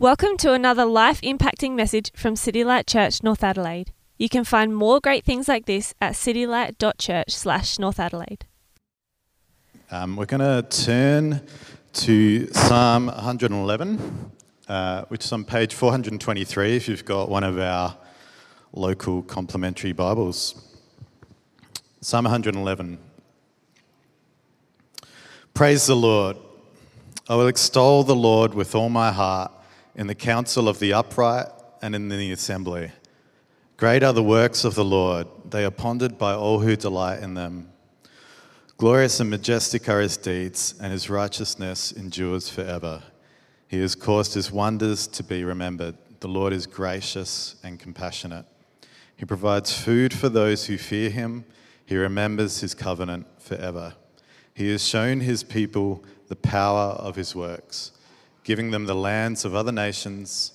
Welcome 0.00 0.36
to 0.36 0.52
another 0.52 0.84
life 0.84 1.20
impacting 1.22 1.74
message 1.74 2.12
from 2.14 2.36
City 2.36 2.62
Light 2.62 2.86
Church, 2.86 3.20
North 3.24 3.42
Adelaide. 3.42 3.92
You 4.16 4.28
can 4.28 4.44
find 4.44 4.72
more 4.72 5.00
great 5.00 5.24
things 5.24 5.48
like 5.48 5.66
this 5.66 5.92
at 6.00 6.12
citylight.church 6.12 7.30
slash 7.30 7.80
North 7.80 7.98
Adelaide. 7.98 8.46
Um, 9.90 10.14
we're 10.14 10.26
going 10.26 10.62
to 10.62 10.84
turn 10.84 11.40
to 11.94 12.46
Psalm 12.52 13.06
111, 13.06 14.30
uh, 14.68 15.02
which 15.08 15.24
is 15.24 15.32
on 15.32 15.44
page 15.44 15.74
423 15.74 16.76
if 16.76 16.86
you've 16.86 17.04
got 17.04 17.28
one 17.28 17.42
of 17.42 17.58
our 17.58 17.96
local 18.72 19.22
complimentary 19.22 19.92
Bibles. 19.92 20.78
Psalm 22.02 22.22
111. 22.22 23.00
Praise 25.54 25.88
the 25.88 25.96
Lord. 25.96 26.36
I 27.28 27.34
will 27.34 27.48
extol 27.48 28.04
the 28.04 28.14
Lord 28.14 28.54
with 28.54 28.76
all 28.76 28.90
my 28.90 29.10
heart 29.10 29.50
in 29.98 30.06
the 30.06 30.14
council 30.14 30.68
of 30.68 30.78
the 30.78 30.92
upright 30.92 31.48
and 31.82 31.92
in 31.92 32.08
the 32.08 32.30
assembly. 32.30 32.92
Great 33.76 34.04
are 34.04 34.12
the 34.12 34.22
works 34.22 34.64
of 34.64 34.76
the 34.76 34.84
Lord, 34.84 35.26
they 35.50 35.64
are 35.64 35.72
pondered 35.72 36.16
by 36.16 36.34
all 36.34 36.60
who 36.60 36.76
delight 36.76 37.20
in 37.20 37.34
them. 37.34 37.72
Glorious 38.76 39.18
and 39.18 39.28
majestic 39.28 39.88
are 39.88 40.00
his 40.00 40.16
deeds, 40.16 40.76
and 40.80 40.92
his 40.92 41.10
righteousness 41.10 41.90
endures 41.90 42.48
forever. 42.48 43.02
He 43.66 43.80
has 43.80 43.96
caused 43.96 44.34
his 44.34 44.52
wonders 44.52 45.08
to 45.08 45.24
be 45.24 45.42
remembered. 45.42 45.96
The 46.20 46.28
Lord 46.28 46.52
is 46.52 46.68
gracious 46.68 47.56
and 47.64 47.80
compassionate. 47.80 48.46
He 49.16 49.24
provides 49.24 49.76
food 49.76 50.14
for 50.14 50.28
those 50.28 50.66
who 50.66 50.78
fear 50.78 51.10
him. 51.10 51.44
He 51.84 51.96
remembers 51.96 52.60
his 52.60 52.72
covenant 52.72 53.26
forever. 53.40 53.94
He 54.54 54.70
has 54.70 54.86
shown 54.86 55.18
his 55.18 55.42
people 55.42 56.04
the 56.28 56.36
power 56.36 56.92
of 56.92 57.16
his 57.16 57.34
works 57.34 57.90
giving 58.48 58.70
them 58.70 58.86
the 58.86 58.94
lands 58.94 59.44
of 59.44 59.54
other 59.54 59.70
nations, 59.70 60.52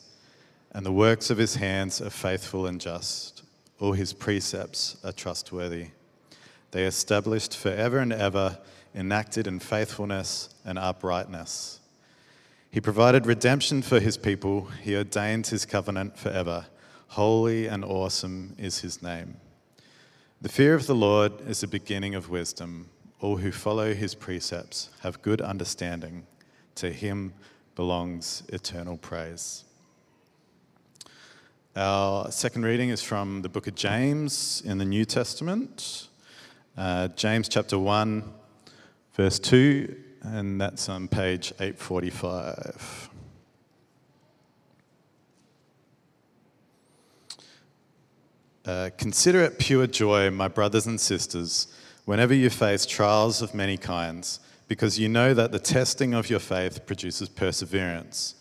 and 0.72 0.84
the 0.84 0.92
works 0.92 1.30
of 1.30 1.38
his 1.38 1.58
hands 1.58 2.02
are 2.02 2.10
faithful 2.10 2.66
and 2.66 2.82
just. 2.82 3.44
All 3.80 3.92
his 3.92 4.14
precepts 4.14 4.98
are 5.04 5.12
trustworthy. 5.12 5.90
They 6.72 6.86
established 6.86 7.56
forever 7.56 8.00
and 8.00 8.12
ever, 8.12 8.58
enacted 8.96 9.46
in 9.46 9.60
faithfulness 9.60 10.50
and 10.66 10.80
uprightness. 10.80 11.82
He 12.72 12.82
provided 12.82 13.28
redemption 13.28 13.84
for 13.84 14.00
his 14.00 14.18
people, 14.18 14.70
he 14.82 14.98
ordained 14.98 15.46
his 15.46 15.64
covenant 15.64 16.18
forever. 16.18 16.66
Holy 17.10 17.68
and 17.68 17.86
awesome 17.86 18.56
is 18.58 18.80
his 18.80 19.04
name. 19.04 19.36
The 20.42 20.50
fear 20.50 20.74
of 20.74 20.88
the 20.88 20.96
Lord 20.96 21.48
is 21.48 21.62
the 21.62 21.68
beginning 21.68 22.16
of 22.16 22.32
wisdom. 22.32 22.90
All 23.20 23.38
who 23.38 23.52
follow 23.52 23.94
his 23.94 24.16
precepts 24.16 24.90
have 25.02 25.22
good 25.22 25.42
understanding. 25.42 26.26
To 26.78 26.92
him 26.92 27.34
belongs 27.76 28.44
eternal 28.50 28.98
praise. 28.98 29.64
Our 31.76 32.32
second 32.32 32.66
reading 32.66 32.90
is 32.90 33.02
from 33.02 33.42
the 33.42 33.50
book 33.50 33.66
of 33.66 33.74
James 33.74 34.62
in 34.64 34.78
the 34.78 34.86
New 34.86 35.06
Testament, 35.06 36.08
uh, 36.78 37.08
James 37.10 37.50
chapter 37.50 37.80
1, 37.80 38.24
verse 39.16 39.40
2, 39.40 39.96
and 40.22 40.62
that's 40.62 40.88
on 40.88 41.08
page 41.08 41.52
845. 41.60 43.10
Uh, 48.66 48.90
consider 48.98 49.42
it 49.42 49.58
pure 49.58 49.88
joy, 49.88 50.30
my 50.30 50.48
brothers 50.48 50.86
and 50.86 51.02
sisters, 51.02 51.68
whenever 52.06 52.34
you 52.34 52.50
face 52.50 52.86
trials 52.86 53.42
of 53.42 53.56
many 53.56 53.78
kinds 53.78 54.40
because 54.74 54.98
you 54.98 55.08
know 55.08 55.36
that 55.36 55.52
the 55.52 55.60
testing 55.60 56.16
of 56.16 56.32
your 56.32 56.40
faith 56.40 56.88
produces 56.88 57.30
perseverance. 57.30 58.34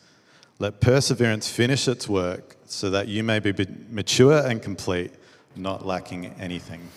Let 0.59 0.81
perseverance 0.81 1.47
finish 1.47 1.87
its 1.87 2.09
work 2.09 2.57
so 2.65 2.89
that 2.89 3.07
you 3.07 3.23
may 3.23 3.39
be 3.39 3.53
mature 3.91 4.39
and 4.39 4.63
complete, 4.63 5.13
not 5.57 5.85
lacking 5.85 6.35
anything. 6.41 6.89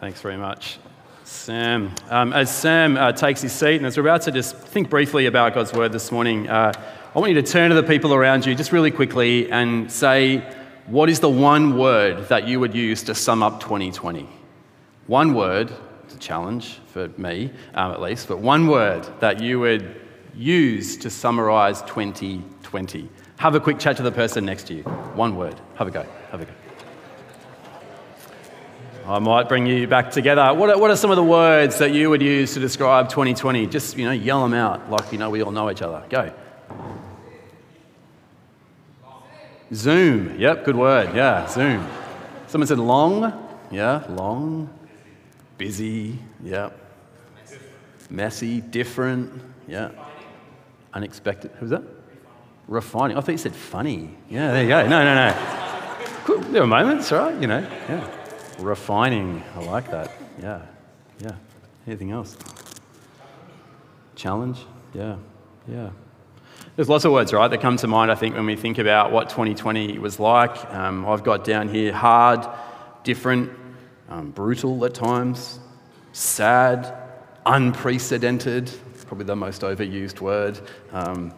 Thanks 0.00 0.22
very 0.22 0.38
much, 0.38 0.78
Sam. 1.24 1.94
Um, 2.08 2.32
as 2.32 2.50
Sam 2.50 2.96
uh, 2.96 3.12
takes 3.12 3.42
his 3.42 3.52
seat 3.52 3.76
and 3.76 3.84
as 3.84 3.98
we're 3.98 4.04
about 4.04 4.22
to 4.22 4.32
just 4.32 4.56
think 4.56 4.88
briefly 4.88 5.26
about 5.26 5.52
God's 5.52 5.74
word 5.74 5.92
this 5.92 6.10
morning, 6.10 6.48
uh, 6.48 6.72
I 7.14 7.18
want 7.18 7.30
you 7.34 7.42
to 7.42 7.46
turn 7.46 7.68
to 7.68 7.76
the 7.76 7.82
people 7.82 8.14
around 8.14 8.46
you 8.46 8.54
just 8.54 8.72
really 8.72 8.90
quickly 8.90 9.52
and 9.52 9.92
say, 9.92 10.38
what 10.86 11.10
is 11.10 11.20
the 11.20 11.28
one 11.28 11.76
word 11.76 12.30
that 12.30 12.48
you 12.48 12.58
would 12.58 12.74
use 12.74 13.02
to 13.02 13.14
sum 13.14 13.42
up 13.42 13.60
2020? 13.60 14.26
One 15.08 15.34
word 15.34 15.70
challenge 16.22 16.80
for 16.86 17.08
me, 17.18 17.50
um, 17.74 17.92
at 17.92 18.00
least, 18.00 18.28
but 18.28 18.38
one 18.38 18.66
word 18.68 19.06
that 19.20 19.42
you 19.42 19.60
would 19.60 20.00
use 20.34 20.96
to 20.98 21.10
summarize 21.10 21.82
2020. 21.82 23.08
Have 23.36 23.54
a 23.54 23.60
quick 23.60 23.78
chat 23.78 23.96
to 23.98 24.02
the 24.02 24.12
person 24.12 24.46
next 24.46 24.68
to 24.68 24.74
you. 24.74 24.82
One 25.14 25.36
word. 25.36 25.60
Have 25.74 25.88
a 25.88 25.90
go. 25.90 26.06
Have 26.30 26.40
a 26.40 26.44
go. 26.44 26.52
I 29.04 29.18
might 29.18 29.48
bring 29.48 29.66
you 29.66 29.88
back 29.88 30.12
together. 30.12 30.54
What 30.54 30.70
are, 30.70 30.78
what 30.78 30.90
are 30.90 30.96
some 30.96 31.10
of 31.10 31.16
the 31.16 31.24
words 31.24 31.78
that 31.78 31.92
you 31.92 32.08
would 32.08 32.22
use 32.22 32.54
to 32.54 32.60
describe 32.60 33.08
2020? 33.08 33.66
Just, 33.66 33.96
you 33.96 34.04
know, 34.04 34.12
yell 34.12 34.42
them 34.42 34.54
out 34.54 34.88
like, 34.90 35.10
you 35.10 35.18
know, 35.18 35.28
we 35.28 35.42
all 35.42 35.50
know 35.50 35.70
each 35.70 35.82
other. 35.82 36.04
Go. 36.08 36.32
Zoom. 39.74 40.38
Yep, 40.38 40.64
good 40.64 40.76
word. 40.76 41.16
Yeah, 41.16 41.48
Zoom. 41.48 41.84
Someone 42.46 42.68
said 42.68 42.78
long. 42.78 43.32
Yeah, 43.72 44.04
long. 44.08 44.70
Busy, 45.62 46.18
yeah. 46.42 46.70
Messy, 48.10 48.60
different, 48.60 49.40
yeah. 49.68 49.92
Unexpected. 50.92 51.52
Who's 51.60 51.70
that? 51.70 51.84
Refining. 52.66 53.16
I 53.16 53.20
thought 53.20 53.30
you 53.30 53.38
said 53.38 53.54
funny. 53.54 54.10
Yeah, 54.28 54.50
there 54.50 54.62
you 54.64 54.68
go. 54.68 54.82
No, 54.88 55.04
no, 55.04 55.14
no. 55.14 55.96
Cool. 56.24 56.40
There 56.40 56.64
are 56.64 56.66
moments, 56.66 57.12
right? 57.12 57.40
You 57.40 57.46
know, 57.46 57.60
yeah. 57.60 58.10
Refining. 58.58 59.40
I 59.54 59.60
like 59.60 59.88
that. 59.92 60.10
Yeah, 60.42 60.62
yeah. 61.20 61.36
Anything 61.86 62.10
else? 62.10 62.36
Challenge. 64.16 64.58
Yeah, 64.92 65.14
yeah. 65.68 65.90
There's 66.74 66.88
lots 66.88 67.04
of 67.04 67.12
words, 67.12 67.32
right, 67.32 67.46
that 67.46 67.60
come 67.60 67.76
to 67.76 67.86
mind, 67.86 68.10
I 68.10 68.16
think, 68.16 68.34
when 68.34 68.46
we 68.46 68.56
think 68.56 68.78
about 68.78 69.12
what 69.12 69.28
2020 69.28 70.00
was 70.00 70.18
like. 70.18 70.74
Um, 70.74 71.06
I've 71.06 71.22
got 71.22 71.44
down 71.44 71.68
here 71.68 71.92
hard, 71.92 72.48
different, 73.04 73.61
um, 74.12 74.30
brutal 74.30 74.84
at 74.84 74.92
times, 74.92 75.58
sad, 76.12 76.94
unprecedented, 77.46 78.70
probably 79.06 79.24
the 79.24 79.34
most 79.34 79.62
overused 79.62 80.20
word, 80.20 80.60
um, 80.92 81.32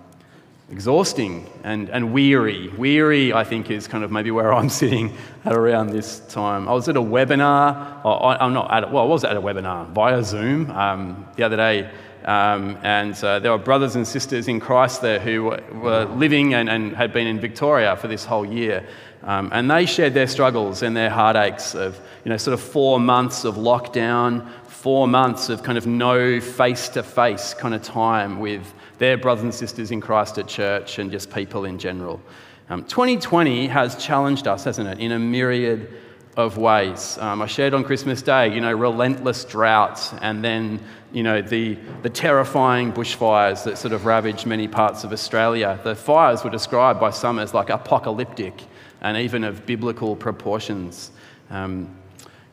exhausting 0.70 1.48
and, 1.62 1.88
and 1.90 2.12
weary. 2.12 2.68
Weary, 2.70 3.32
I 3.32 3.44
think, 3.44 3.70
is 3.70 3.86
kind 3.86 4.02
of 4.02 4.10
maybe 4.10 4.32
where 4.32 4.52
I'm 4.52 4.68
sitting 4.82 5.16
at 5.44 5.52
around 5.52 5.90
this 5.90 6.18
time. 6.20 6.68
I 6.68 6.72
was 6.72 6.88
at 6.88 6.96
a 6.96 7.02
webinar, 7.02 8.04
I, 8.04 8.44
am 8.44 8.54
not 8.54 8.72
at, 8.72 8.90
well, 8.90 9.04
I 9.04 9.06
was 9.06 9.22
at 9.22 9.36
a 9.36 9.40
webinar 9.40 9.88
via 9.90 10.24
Zoom 10.24 10.70
um, 10.72 11.28
the 11.36 11.44
other 11.44 11.56
day. 11.56 11.90
Um, 12.24 12.78
and 12.82 13.14
uh, 13.22 13.38
there 13.38 13.52
were 13.52 13.58
brothers 13.58 13.96
and 13.96 14.06
sisters 14.06 14.48
in 14.48 14.58
Christ 14.58 15.02
there 15.02 15.20
who 15.20 15.44
were 15.44 16.06
living 16.16 16.54
and, 16.54 16.68
and 16.68 16.96
had 16.96 17.12
been 17.12 17.26
in 17.26 17.38
Victoria 17.38 17.96
for 17.96 18.08
this 18.08 18.24
whole 18.24 18.46
year. 18.46 18.86
Um, 19.22 19.50
and 19.52 19.70
they 19.70 19.86
shared 19.86 20.14
their 20.14 20.26
struggles 20.26 20.82
and 20.82 20.96
their 20.96 21.10
heartaches 21.10 21.74
of, 21.74 22.00
you 22.24 22.30
know, 22.30 22.36
sort 22.36 22.54
of 22.54 22.60
four 22.60 23.00
months 23.00 23.44
of 23.44 23.56
lockdown, 23.56 24.46
four 24.66 25.08
months 25.08 25.48
of 25.48 25.62
kind 25.62 25.78
of 25.78 25.86
no 25.86 26.40
face 26.40 26.88
to 26.90 27.02
face 27.02 27.54
kind 27.54 27.74
of 27.74 27.82
time 27.82 28.38
with 28.38 28.74
their 28.98 29.16
brothers 29.16 29.44
and 29.44 29.54
sisters 29.54 29.90
in 29.90 30.00
Christ 30.00 30.38
at 30.38 30.46
church 30.46 30.98
and 30.98 31.10
just 31.10 31.32
people 31.32 31.64
in 31.64 31.78
general. 31.78 32.20
Um, 32.68 32.84
2020 32.84 33.66
has 33.66 33.96
challenged 34.02 34.46
us, 34.46 34.64
hasn't 34.64 34.88
it, 34.88 34.98
in 34.98 35.12
a 35.12 35.18
myriad 35.18 35.90
of 36.36 36.58
ways. 36.58 37.16
Um, 37.18 37.42
I 37.42 37.46
shared 37.46 37.74
on 37.74 37.84
Christmas 37.84 38.22
Day, 38.22 38.52
you 38.54 38.60
know, 38.60 38.72
relentless 38.72 39.44
droughts 39.44 40.12
and 40.20 40.44
then, 40.44 40.80
you 41.12 41.22
know, 41.22 41.40
the, 41.40 41.78
the 42.02 42.10
terrifying 42.10 42.92
bushfires 42.92 43.64
that 43.64 43.78
sort 43.78 43.92
of 43.92 44.04
ravaged 44.04 44.46
many 44.46 44.66
parts 44.66 45.04
of 45.04 45.12
Australia. 45.12 45.78
The 45.84 45.94
fires 45.94 46.42
were 46.42 46.50
described 46.50 46.98
by 46.98 47.10
some 47.10 47.38
as 47.38 47.54
like 47.54 47.70
apocalyptic 47.70 48.64
and 49.00 49.16
even 49.16 49.44
of 49.44 49.64
biblical 49.66 50.16
proportions. 50.16 51.12
Um, 51.50 51.94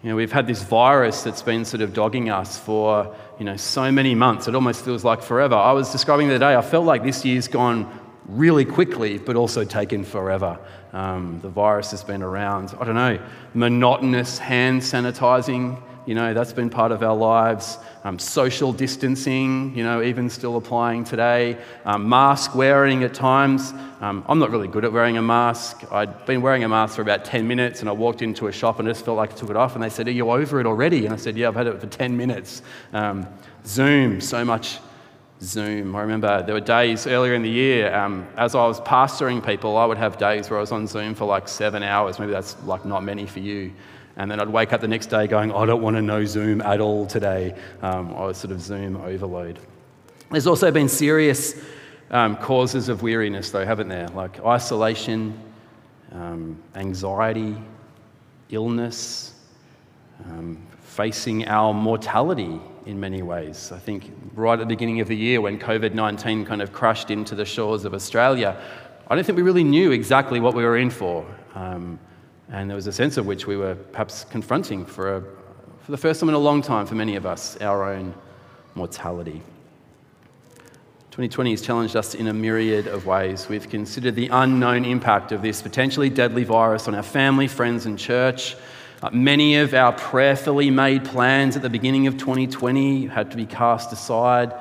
you 0.04 0.10
know, 0.10 0.16
we've 0.16 0.32
had 0.32 0.48
this 0.48 0.64
virus 0.64 1.24
that's 1.24 1.44
been 1.44 1.64
sort 1.64 1.82
of 1.82 1.94
dogging 1.94 2.30
us 2.30 2.58
for 2.58 3.16
you 3.38 3.46
know, 3.46 3.56
so 3.56 3.92
many 3.92 4.14
months. 4.14 4.48
It 4.48 4.56
almost 4.56 4.86
feels 4.86 5.04
like 5.04 5.22
forever. 5.24 5.56
I 5.56 5.72
was 5.72 5.92
describing 5.92 6.28
the 6.28 6.38
day, 6.38 6.56
I 6.56 6.62
felt 6.62 6.86
like 6.86 7.04
this 7.04 7.26
year's 7.26 7.48
gone 7.48 7.92
really 8.26 8.66
quickly, 8.66 9.18
but 9.18 9.36
also 9.36 9.64
taken 9.64 10.04
forever. 10.04 10.60
Um, 10.94 11.40
the 11.42 11.50
virus 11.50 11.92
has 11.92 12.04
been 12.04 12.22
around. 12.22 12.76
I 12.80 12.86
don't 12.86 12.96
know, 12.96 13.20
monotonous 13.54 14.38
hand 14.38 14.82
sanitizing 14.82 15.82
you 16.06 16.16
know, 16.16 16.34
that's 16.34 16.54
been 16.54 16.70
part 16.70 16.92
of 16.92 17.04
our 17.04 17.16
lives. 17.16 17.78
Um, 18.04 18.18
social 18.18 18.74
distancing, 18.74 19.76
you 19.78 19.84
know, 19.84 20.02
even 20.02 20.30
still 20.30 20.58
applying 20.58 21.04
today. 21.04 21.58
Um, 21.86 22.10
mask 22.10 22.56
wearing 22.56 23.04
at 23.04 23.14
times. 23.14 23.72
Um, 24.02 24.26
I'm 24.28 24.40
not 24.40 24.50
really 24.50 24.68
good 24.68 24.84
at 24.84 24.92
wearing 24.92 25.18
a 25.18 25.22
mask. 25.22 25.84
I'd 25.92 26.26
been 26.26 26.42
wearing 26.42 26.64
a 26.64 26.70
mask 26.70 26.96
for 26.96 27.04
about 27.04 27.24
10 27.24 27.48
minutes 27.48 27.82
and 27.82 27.90
I 27.90 27.92
walked 27.92 28.24
into 28.24 28.48
a 28.48 28.52
shop 28.52 28.80
and 28.80 28.88
I 28.88 28.92
just 28.92 29.06
felt 29.06 29.18
like 29.18 29.32
I 29.32 29.36
took 29.36 29.52
it 29.52 29.56
off 29.56 29.76
and 29.76 29.84
they 29.84 29.90
said, 29.90 30.08
Are 30.08 30.12
you 30.12 30.32
over 30.32 30.60
it 30.60 30.66
already? 30.66 31.06
And 31.06 31.14
I 31.14 31.18
said, 31.18 31.38
Yeah, 31.38 31.50
I've 31.50 31.56
had 31.56 31.68
it 31.68 31.80
for 31.80 31.88
10 31.88 32.18
minutes. 32.18 32.64
Um, 32.94 33.28
Zoom, 33.66 34.22
so 34.22 34.44
much 34.44 34.80
Zoom. 35.42 35.96
I 35.96 36.02
remember 36.02 36.44
there 36.44 36.54
were 36.54 36.62
days 36.62 37.08
earlier 37.08 37.34
in 37.34 37.42
the 37.42 37.50
year, 37.50 37.94
um, 37.96 38.28
as 38.38 38.54
I 38.54 38.66
was 38.68 38.80
pastoring 38.82 39.44
people, 39.44 39.76
I 39.76 39.86
would 39.86 39.98
have 39.98 40.18
days 40.18 40.50
where 40.50 40.60
I 40.60 40.62
was 40.62 40.72
on 40.72 40.86
Zoom 40.86 41.16
for 41.16 41.26
like 41.26 41.48
seven 41.48 41.82
hours. 41.82 42.20
Maybe 42.20 42.32
that's 42.32 42.56
like 42.64 42.86
not 42.86 43.04
many 43.04 43.26
for 43.26 43.40
you. 43.40 43.74
And 44.18 44.30
then 44.30 44.40
I'd 44.40 44.50
wake 44.50 44.72
up 44.72 44.82
the 44.82 44.88
next 44.88 45.08
day 45.08 45.26
going, 45.26 45.52
I 45.52 45.66
don't 45.66 45.82
want 45.82 45.96
to 45.96 46.02
know 46.02 46.26
Zoom 46.26 46.62
at 46.62 46.80
all 46.80 47.08
today. 47.08 47.56
Um, 47.82 48.14
I 48.14 48.26
was 48.26 48.38
sort 48.38 48.52
of 48.52 48.62
Zoom 48.62 48.98
overload. 48.98 49.58
There's 50.30 50.48
also 50.48 50.70
been 50.70 50.90
serious 50.90 51.60
um, 52.12 52.36
causes 52.36 52.88
of 52.88 53.02
weariness, 53.02 53.50
though, 53.50 53.66
haven't 53.66 53.88
there? 53.88 54.10
Like 54.10 54.44
isolation, 54.46 55.40
um, 56.12 56.62
anxiety, 56.76 57.58
illness, 58.50 59.34
um, 60.26 60.62
facing 60.84 61.48
our 61.48 61.74
mortality 61.74 62.60
in 62.86 63.00
many 63.00 63.22
ways. 63.22 63.72
I 63.72 63.80
think 63.80 64.12
right 64.34 64.54
at 64.54 64.60
the 64.60 64.66
beginning 64.66 65.00
of 65.02 65.08
the 65.08 65.16
year 65.16 65.42
when 65.42 65.60
COVID 65.60 65.94
19 65.94 66.46
kind 66.46 66.62
of 66.62 66.74
crashed 66.74 67.12
into 67.12 67.36
the 67.36 67.46
shores 67.46 67.86
of 67.86 67.94
Australia, 67.94 68.60
I 69.08 69.16
don't 69.16 69.24
think 69.24 69.36
we 69.36 69.44
really 69.44 69.64
knew 69.64 69.92
exactly 69.92 70.40
what 70.40 70.54
we 70.54 70.64
were 70.64 70.78
in 70.78 70.90
for. 70.90 71.26
Um, 71.54 72.00
and 72.50 72.70
there 72.70 72.76
was 72.76 72.88
a 72.88 72.94
sense 72.94 73.18
of 73.18 73.26
which 73.26 73.48
we 73.48 73.56
were 73.58 73.76
perhaps 73.76 74.26
confronting 74.26 74.86
for, 74.86 75.18
a, 75.18 75.22
for 75.82 75.92
the 75.92 75.98
first 75.98 76.20
time 76.20 76.30
in 76.30 76.36
a 76.36 76.40
long 76.40 76.62
time 76.62 76.86
for 76.86 76.96
many 76.96 77.16
of 77.16 77.26
us, 77.26 77.58
our 77.62 77.94
own 77.94 78.14
mortality. 78.76 79.42
2020 81.12 81.52
has 81.52 81.62
challenged 81.62 81.98
us 81.98 82.16
in 82.16 82.28
a 82.28 82.34
myriad 82.34 82.88
of 82.88 83.06
ways. 83.06 83.50
We've 83.50 83.70
considered 83.70 84.16
the 84.16 84.30
unknown 84.30 84.86
impact 84.86 85.34
of 85.34 85.42
this 85.42 85.62
potentially 85.62 86.10
deadly 86.10 86.46
virus 86.46 86.88
on 86.88 86.96
our 86.96 87.04
family, 87.04 87.50
friends, 87.50 87.86
and 87.86 88.00
church. 88.00 88.56
Uh, 89.02 89.10
many 89.12 89.56
of 89.56 89.74
our 89.74 89.92
prayerfully 89.94 90.70
made 90.70 91.04
plans 91.04 91.56
at 91.56 91.64
the 91.64 91.70
beginning 91.72 92.06
of 92.06 92.18
2020 92.18 93.08
had 93.08 93.32
to 93.32 93.38
be 93.38 93.48
cast 93.48 93.92
aside. 93.92 94.54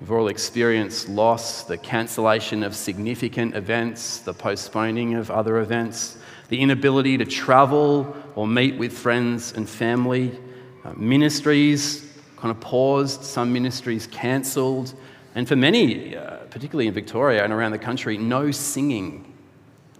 We've 0.00 0.12
all 0.12 0.28
experienced 0.28 1.08
loss, 1.08 1.62
the 1.62 1.78
cancellation 1.78 2.62
of 2.62 2.76
significant 2.76 3.56
events, 3.56 4.18
the 4.18 4.34
postponing 4.34 5.14
of 5.14 5.30
other 5.30 5.60
events, 5.60 6.18
the 6.50 6.60
inability 6.60 7.16
to 7.16 7.24
travel 7.24 8.14
or 8.34 8.46
meet 8.46 8.76
with 8.76 8.92
friends 8.92 9.54
and 9.54 9.66
family. 9.66 10.38
Uh, 10.84 10.92
ministries 10.94 12.18
kind 12.36 12.50
of 12.50 12.60
paused, 12.60 13.24
some 13.24 13.50
ministries 13.50 14.06
cancelled. 14.08 14.92
And 15.34 15.48
for 15.48 15.56
many, 15.56 16.14
uh, 16.14 16.36
particularly 16.50 16.86
in 16.86 16.92
Victoria 16.92 17.44
and 17.44 17.52
around 17.54 17.72
the 17.72 17.78
country, 17.78 18.18
no 18.18 18.50
singing 18.50 19.37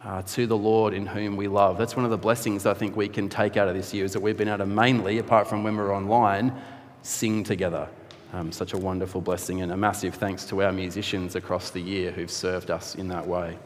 uh, 0.09 0.23
to 0.23 0.47
the 0.47 0.57
Lord 0.57 0.95
in 0.95 1.05
whom 1.05 1.37
we 1.37 1.49
love. 1.49 1.77
That's 1.77 1.95
one 1.95 2.07
of 2.07 2.11
the 2.11 2.17
blessings 2.17 2.65
I 2.65 2.73
think 2.73 2.97
we 2.97 3.09
can 3.09 3.29
take 3.29 3.59
out 3.59 3.69
of 3.69 3.75
this 3.75 3.93
year 3.93 4.07
is 4.07 4.15
that 4.15 4.21
we've 4.21 4.39
been 4.39 4.49
able 4.49 4.59
to 4.59 4.67
mainly, 4.67 5.19
apart 5.19 5.47
from 5.47 5.63
when 5.63 5.77
we're 5.77 5.95
online, 5.95 6.51
sing 7.03 7.45
together. 7.45 7.87
Um, 8.33 8.51
such 8.51 8.73
a 8.73 8.79
wonderful 8.79 9.21
blessing, 9.21 9.61
and 9.61 9.71
a 9.71 9.77
massive 9.77 10.15
thanks 10.15 10.47
to 10.47 10.63
our 10.63 10.73
musicians 10.73 11.37
across 11.37 11.71
the 11.71 11.81
year 11.81 12.11
who've 12.11 12.31
served 12.31 12.71
us 12.71 12.95
in 12.95 13.09
that 13.09 13.27
way. 13.27 13.59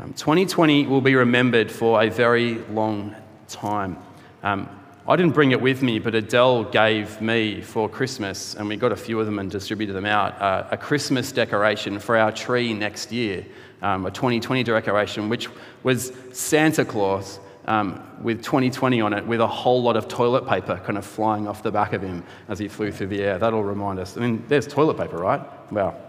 Um, 0.00 0.12
2020 0.14 0.88
will 0.88 1.00
be 1.00 1.14
remembered 1.14 1.70
for 1.70 2.02
a 2.02 2.08
very 2.08 2.54
long 2.72 3.14
time. 3.46 3.96
Um, 4.42 4.68
I 5.06 5.14
didn't 5.14 5.34
bring 5.34 5.52
it 5.52 5.60
with 5.60 5.82
me, 5.82 6.00
but 6.00 6.16
Adele 6.16 6.64
gave 6.64 7.20
me 7.20 7.60
for 7.60 7.88
Christmas, 7.88 8.56
and 8.56 8.68
we 8.68 8.76
got 8.76 8.90
a 8.90 8.96
few 8.96 9.20
of 9.20 9.26
them 9.26 9.38
and 9.38 9.52
distributed 9.52 9.92
them 9.92 10.06
out, 10.06 10.40
uh, 10.42 10.66
a 10.72 10.76
Christmas 10.76 11.30
decoration 11.30 12.00
for 12.00 12.16
our 12.16 12.32
tree 12.32 12.74
next 12.74 13.12
year 13.12 13.44
um, 13.84 14.06
a 14.06 14.10
2020 14.10 14.62
decoration, 14.62 15.28
which 15.28 15.48
was 15.82 16.10
Santa 16.32 16.86
Claus 16.86 17.38
um, 17.66 18.02
with 18.22 18.42
2020 18.42 19.02
on 19.02 19.12
it, 19.12 19.26
with 19.26 19.40
a 19.40 19.46
whole 19.46 19.82
lot 19.82 19.94
of 19.94 20.08
toilet 20.08 20.48
paper 20.48 20.80
kind 20.84 20.96
of 20.96 21.04
flying 21.04 21.46
off 21.46 21.62
the 21.62 21.70
back 21.70 21.92
of 21.92 22.00
him 22.00 22.24
as 22.48 22.58
he 22.58 22.66
flew 22.66 22.90
through 22.90 23.08
the 23.08 23.22
air. 23.22 23.38
That'll 23.38 23.62
remind 23.62 23.98
us. 23.98 24.16
I 24.16 24.20
mean, 24.20 24.42
there's 24.48 24.66
toilet 24.66 24.96
paper, 24.96 25.18
right? 25.18 25.42
Well, 25.70 26.00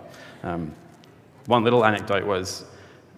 um, 0.43 0.73
one 1.47 1.65
little 1.65 1.83
anecdote 1.83 2.25
was 2.25 2.63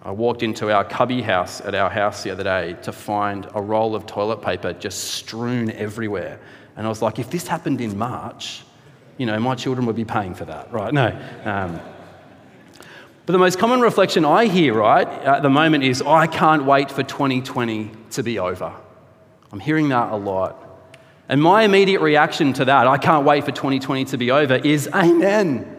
I 0.02 0.10
walked 0.10 0.42
into 0.42 0.72
our 0.72 0.84
cubby 0.84 1.22
house 1.22 1.60
at 1.60 1.76
our 1.76 1.88
house 1.88 2.24
the 2.24 2.30
other 2.32 2.44
day 2.44 2.76
to 2.82 2.90
find 2.90 3.48
a 3.54 3.62
roll 3.62 3.94
of 3.94 4.06
toilet 4.06 4.42
paper 4.42 4.72
just 4.72 5.12
strewn 5.12 5.70
everywhere. 5.70 6.40
And 6.76 6.84
I 6.84 6.88
was 6.88 7.00
like, 7.00 7.20
if 7.20 7.30
this 7.30 7.46
happened 7.46 7.80
in 7.80 7.96
March, 7.96 8.64
you 9.18 9.26
know, 9.26 9.38
my 9.38 9.54
children 9.54 9.86
would 9.86 9.96
be 9.96 10.04
paying 10.04 10.34
for 10.34 10.46
that, 10.46 10.72
right? 10.72 10.92
No. 10.92 11.16
Um, 11.44 11.80
but 13.28 13.32
the 13.32 13.38
most 13.38 13.58
common 13.58 13.82
reflection 13.82 14.24
I 14.24 14.46
hear, 14.46 14.72
right, 14.72 15.06
at 15.06 15.42
the 15.42 15.50
moment 15.50 15.84
is, 15.84 16.00
I 16.00 16.26
can't 16.26 16.64
wait 16.64 16.90
for 16.90 17.02
2020 17.02 17.90
to 18.12 18.22
be 18.22 18.38
over. 18.38 18.72
I'm 19.52 19.60
hearing 19.60 19.90
that 19.90 20.12
a 20.12 20.16
lot. 20.16 20.88
And 21.28 21.42
my 21.42 21.64
immediate 21.64 22.00
reaction 22.00 22.54
to 22.54 22.64
that, 22.64 22.86
I 22.86 22.96
can't 22.96 23.26
wait 23.26 23.44
for 23.44 23.52
2020 23.52 24.06
to 24.06 24.16
be 24.16 24.30
over, 24.30 24.54
is 24.54 24.88
amen. 24.94 25.78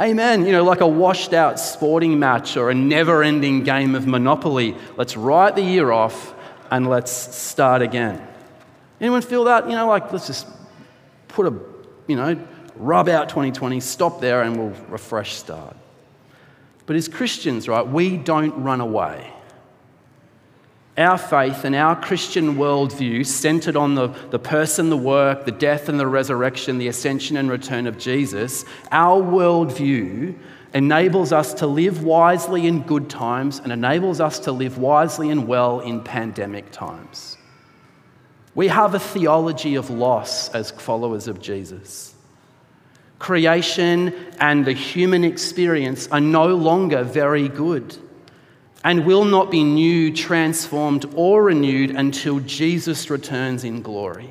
Amen. 0.00 0.46
You 0.46 0.52
know, 0.52 0.64
like 0.64 0.80
a 0.80 0.86
washed 0.86 1.34
out 1.34 1.60
sporting 1.60 2.18
match 2.18 2.56
or 2.56 2.70
a 2.70 2.74
never 2.74 3.22
ending 3.22 3.62
game 3.62 3.94
of 3.94 4.06
Monopoly. 4.06 4.74
Let's 4.96 5.18
write 5.18 5.54
the 5.54 5.60
year 5.60 5.92
off 5.92 6.34
and 6.70 6.88
let's 6.88 7.12
start 7.12 7.82
again. 7.82 8.26
Anyone 9.02 9.20
feel 9.20 9.44
that? 9.44 9.68
You 9.68 9.76
know, 9.76 9.86
like 9.86 10.14
let's 10.14 10.28
just 10.28 10.46
put 11.28 11.46
a, 11.46 11.52
you 12.06 12.16
know, 12.16 12.42
rub 12.74 13.10
out 13.10 13.28
2020, 13.28 13.80
stop 13.80 14.22
there, 14.22 14.40
and 14.40 14.56
we'll 14.56 14.72
refresh 14.88 15.34
start. 15.34 15.76
But 16.86 16.96
as 16.96 17.08
Christians, 17.08 17.68
right, 17.68 17.86
we 17.86 18.16
don't 18.16 18.62
run 18.62 18.80
away. 18.80 19.32
Our 20.96 21.18
faith 21.18 21.64
and 21.64 21.74
our 21.74 22.00
Christian 22.00 22.54
worldview, 22.54 23.26
centered 23.26 23.76
on 23.76 23.94
the, 23.94 24.08
the 24.30 24.38
person, 24.38 24.88
the 24.88 24.96
work, 24.96 25.44
the 25.44 25.52
death 25.52 25.90
and 25.90 26.00
the 26.00 26.06
resurrection, 26.06 26.78
the 26.78 26.88
ascension 26.88 27.36
and 27.36 27.50
return 27.50 27.86
of 27.86 27.98
Jesus, 27.98 28.64
our 28.90 29.20
worldview 29.20 30.38
enables 30.72 31.32
us 31.32 31.52
to 31.54 31.66
live 31.66 32.02
wisely 32.02 32.66
in 32.66 32.82
good 32.82 33.10
times 33.10 33.58
and 33.58 33.72
enables 33.72 34.20
us 34.20 34.38
to 34.40 34.52
live 34.52 34.78
wisely 34.78 35.30
and 35.30 35.46
well 35.46 35.80
in 35.80 36.02
pandemic 36.02 36.70
times. 36.70 37.36
We 38.54 38.68
have 38.68 38.94
a 38.94 38.98
theology 38.98 39.74
of 39.74 39.90
loss 39.90 40.48
as 40.50 40.70
followers 40.70 41.28
of 41.28 41.42
Jesus. 41.42 42.15
Creation 43.18 44.14
and 44.38 44.64
the 44.64 44.72
human 44.72 45.24
experience 45.24 46.08
are 46.08 46.20
no 46.20 46.54
longer 46.54 47.02
very 47.02 47.48
good 47.48 47.96
and 48.86 49.04
will 49.04 49.24
not 49.24 49.50
be 49.50 49.64
new, 49.64 50.12
transformed, 50.12 51.06
or 51.16 51.42
renewed 51.42 51.90
until 51.90 52.38
Jesus 52.40 53.10
returns 53.10 53.64
in 53.64 53.82
glory. 53.82 54.30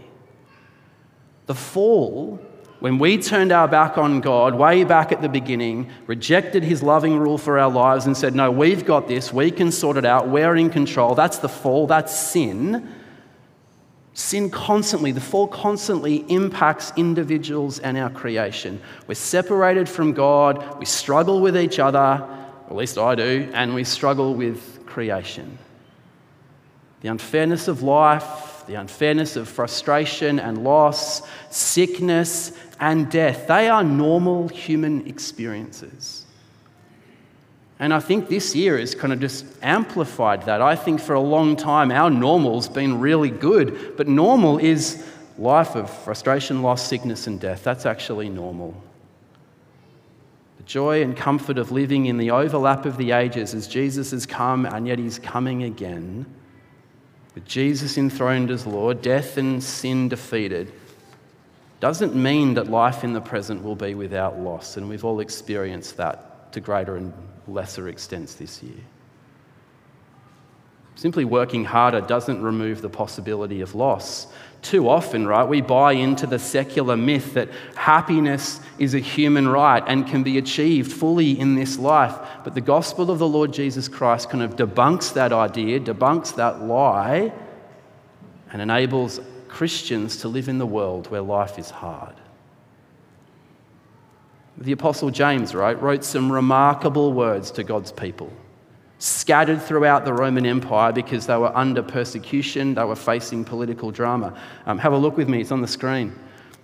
The 1.48 1.56
fall, 1.56 2.40
when 2.80 2.98
we 2.98 3.18
turned 3.18 3.52
our 3.52 3.68
back 3.68 3.98
on 3.98 4.22
God 4.22 4.56
way 4.56 4.86
back 4.86 5.12
at 5.12 5.22
the 5.22 5.28
beginning, 5.28 5.90
rejected 6.08 6.64
his 6.64 6.82
loving 6.82 7.18
rule 7.18 7.38
for 7.38 7.60
our 7.60 7.70
lives, 7.70 8.06
and 8.06 8.16
said, 8.16 8.34
No, 8.34 8.50
we've 8.50 8.86
got 8.86 9.10
this, 9.10 9.34
we 9.34 9.52
can 9.52 9.74
sort 9.74 9.98
it 9.98 10.06
out, 10.06 10.30
we're 10.30 10.56
in 10.56 10.70
control. 10.70 11.16
That's 11.16 11.40
the 11.40 11.50
fall, 11.50 11.86
that's 11.86 12.18
sin. 12.18 12.95
Sin 14.16 14.50
constantly, 14.50 15.12
the 15.12 15.20
fall 15.20 15.46
constantly 15.46 16.26
impacts 16.30 16.94
individuals 16.96 17.80
and 17.80 17.98
our 17.98 18.10
creation. 18.10 18.82
We're 19.08 19.16
separated 19.16 19.90
from 19.90 20.14
God, 20.14 20.80
we 20.80 20.86
struggle 20.86 21.42
with 21.42 21.58
each 21.58 21.80
other, 21.80 22.26
at 22.68 22.76
least 22.76 22.98
I 22.98 23.16
do, 23.16 23.50
and 23.54 23.76
we 23.76 23.84
struggle 23.84 24.34
with 24.34 24.86
creation. 24.86 25.58
The 27.02 27.10
unfairness 27.10 27.68
of 27.68 27.84
life, 27.84 28.64
the 28.68 28.76
unfairness 28.76 29.36
of 29.36 29.50
frustration 29.50 30.40
and 30.40 30.64
loss, 30.64 31.22
sickness 31.52 32.54
and 32.80 33.12
death, 33.12 33.48
they 33.48 33.68
are 33.68 33.84
normal 33.84 34.48
human 34.48 35.06
experiences. 35.08 36.25
And 37.80 37.94
I 37.94 38.00
think 38.00 38.30
this 38.30 38.56
year 38.56 38.78
has 38.78 38.96
kind 38.96 39.12
of 39.12 39.20
just 39.20 39.46
amplified 39.62 40.44
that. 40.44 40.62
I 40.62 40.76
think 40.76 41.02
for 41.02 41.14
a 41.14 41.20
long 41.20 41.56
time 41.56 41.92
our 41.92 42.10
normal's 42.10 42.70
been 42.70 43.00
really 43.00 43.30
good, 43.30 43.98
but 43.98 44.08
normal 44.08 44.58
is 44.58 45.06
life 45.38 45.76
of 45.76 45.90
frustration, 45.90 46.62
loss, 46.62 46.88
sickness, 46.88 47.28
and 47.28 47.40
death. 47.40 47.64
That's 47.64 47.86
actually 47.86 48.30
normal. 48.30 48.82
The 50.58 50.64
joy 50.64 51.02
and 51.02 51.18
comfort 51.18 51.58
of 51.58 51.72
living 51.72 52.06
in 52.06 52.18
the 52.18 52.32
overlap 52.32 52.86
of 52.86 52.96
the 52.96 53.12
ages 53.12 53.54
as 53.54 53.68
Jesus 53.68 54.12
has 54.12 54.26
come 54.26 54.66
and 54.66 54.88
yet 54.88 54.98
he's 54.98 55.20
coming 55.20 55.64
again. 55.64 56.26
With 57.34 57.46
Jesus 57.46 57.98
enthroned 57.98 58.52
as 58.52 58.66
Lord, 58.66 59.02
death 59.02 59.36
and 59.36 59.62
sin 59.62 60.08
defeated, 60.08 60.72
doesn't 61.82 62.16
mean 62.16 62.54
that 62.54 62.68
life 62.68 63.04
in 63.04 63.12
the 63.12 63.20
present 63.20 63.62
will 63.62 63.76
be 63.76 63.96
without 63.96 64.40
loss. 64.40 64.78
And 64.78 64.88
we've 64.88 65.04
all 65.04 65.20
experienced 65.20 65.98
that 65.98 66.35
to 66.56 66.62
greater 66.62 66.96
and 66.96 67.14
lesser 67.48 67.88
extents 67.88 68.36
this 68.36 68.64
year. 68.64 68.84
Simply 70.96 71.26
working 71.26 71.66
harder 71.66 72.00
doesn't 72.00 72.42
remove 72.42 72.82
the 72.82 72.90
possibility 72.90 73.60
of 73.60 73.76
loss. 73.76 74.28
Too 74.62 74.88
often, 74.90 75.28
right, 75.28 75.44
we 75.44 75.60
buy 75.60 75.92
into 75.92 76.26
the 76.26 76.40
secular 76.40 76.96
myth 76.96 77.34
that 77.34 77.50
happiness 77.76 78.62
is 78.80 78.96
a 78.96 79.00
human 79.00 79.48
right 79.48 79.84
and 79.86 80.08
can 80.08 80.24
be 80.24 80.38
achieved 80.38 80.92
fully 80.92 81.38
in 81.38 81.56
this 81.56 81.78
life. 81.78 82.16
But 82.46 82.56
the 82.56 82.62
gospel 82.62 83.12
of 83.12 83.20
the 83.20 83.28
Lord 83.28 83.52
Jesus 83.52 83.90
Christ 83.90 84.30
kind 84.30 84.42
of 84.42 84.56
debunks 84.56 85.14
that 85.14 85.34
idea, 85.34 85.82
debunks 85.82 86.36
that 86.36 86.62
lie, 86.62 87.34
and 88.52 88.62
enables 88.62 89.20
Christians 89.50 90.18
to 90.22 90.30
live 90.30 90.48
in 90.48 90.58
the 90.58 90.66
world 90.66 91.12
where 91.12 91.22
life 91.22 91.60
is 91.60 91.70
hard. 91.70 92.16
The 94.58 94.72
Apostle 94.72 95.10
James, 95.10 95.54
right, 95.54 95.80
wrote 95.82 96.06
some 96.06 96.32
remarkable 96.32 97.12
words 97.12 97.52
to 97.52 97.64
God's 97.64 97.92
people, 97.92 98.32
scattered 99.00 99.62
throughout 99.62 100.06
the 100.06 100.14
Roman 100.14 100.46
Empire 100.46 100.94
because 100.94 101.28
they 101.28 101.36
were 101.36 101.56
under 101.56 101.84
persecution, 101.84 102.74
they 102.76 102.86
were 102.86 102.96
facing 102.96 103.44
political 103.44 103.92
drama. 103.92 104.34
Um, 104.66 104.78
have 104.78 104.94
a 104.94 104.98
look 104.98 105.18
with 105.18 105.28
me, 105.28 105.42
it's 105.42 105.52
on 105.52 105.62
the 105.62 105.68
screen. 105.68 106.14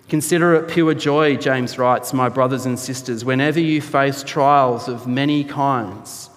Consider 0.07 0.55
it 0.55 0.69
pure 0.69 0.93
joy, 0.93 1.35
James 1.35 1.77
writes, 1.77 2.13
my 2.13 2.29
brothers 2.29 2.65
and 2.65 2.79
sisters, 2.79 3.25
whenever 3.25 3.59
you 3.59 3.81
face 3.81 4.23
trials 4.23 4.87
of 4.87 5.05
many 5.05 5.43
kinds, 5.43 6.29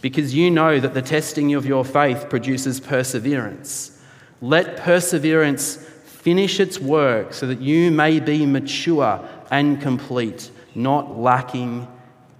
because 0.00 0.34
you 0.34 0.50
know 0.50 0.80
that 0.80 0.94
the 0.94 1.02
testing 1.02 1.54
of 1.54 1.64
your 1.64 1.84
faith 1.84 2.28
produces 2.28 2.80
perseverance. 2.80 4.00
Let 4.40 4.76
perseverance 4.78 5.76
finish 5.76 6.58
its 6.58 6.80
work 6.80 7.34
so 7.34 7.46
that 7.46 7.60
you 7.60 7.92
may 7.92 8.18
be 8.18 8.46
mature 8.46 9.20
and 9.50 9.80
complete 9.80 10.50
not 10.78 11.18
lacking 11.18 11.88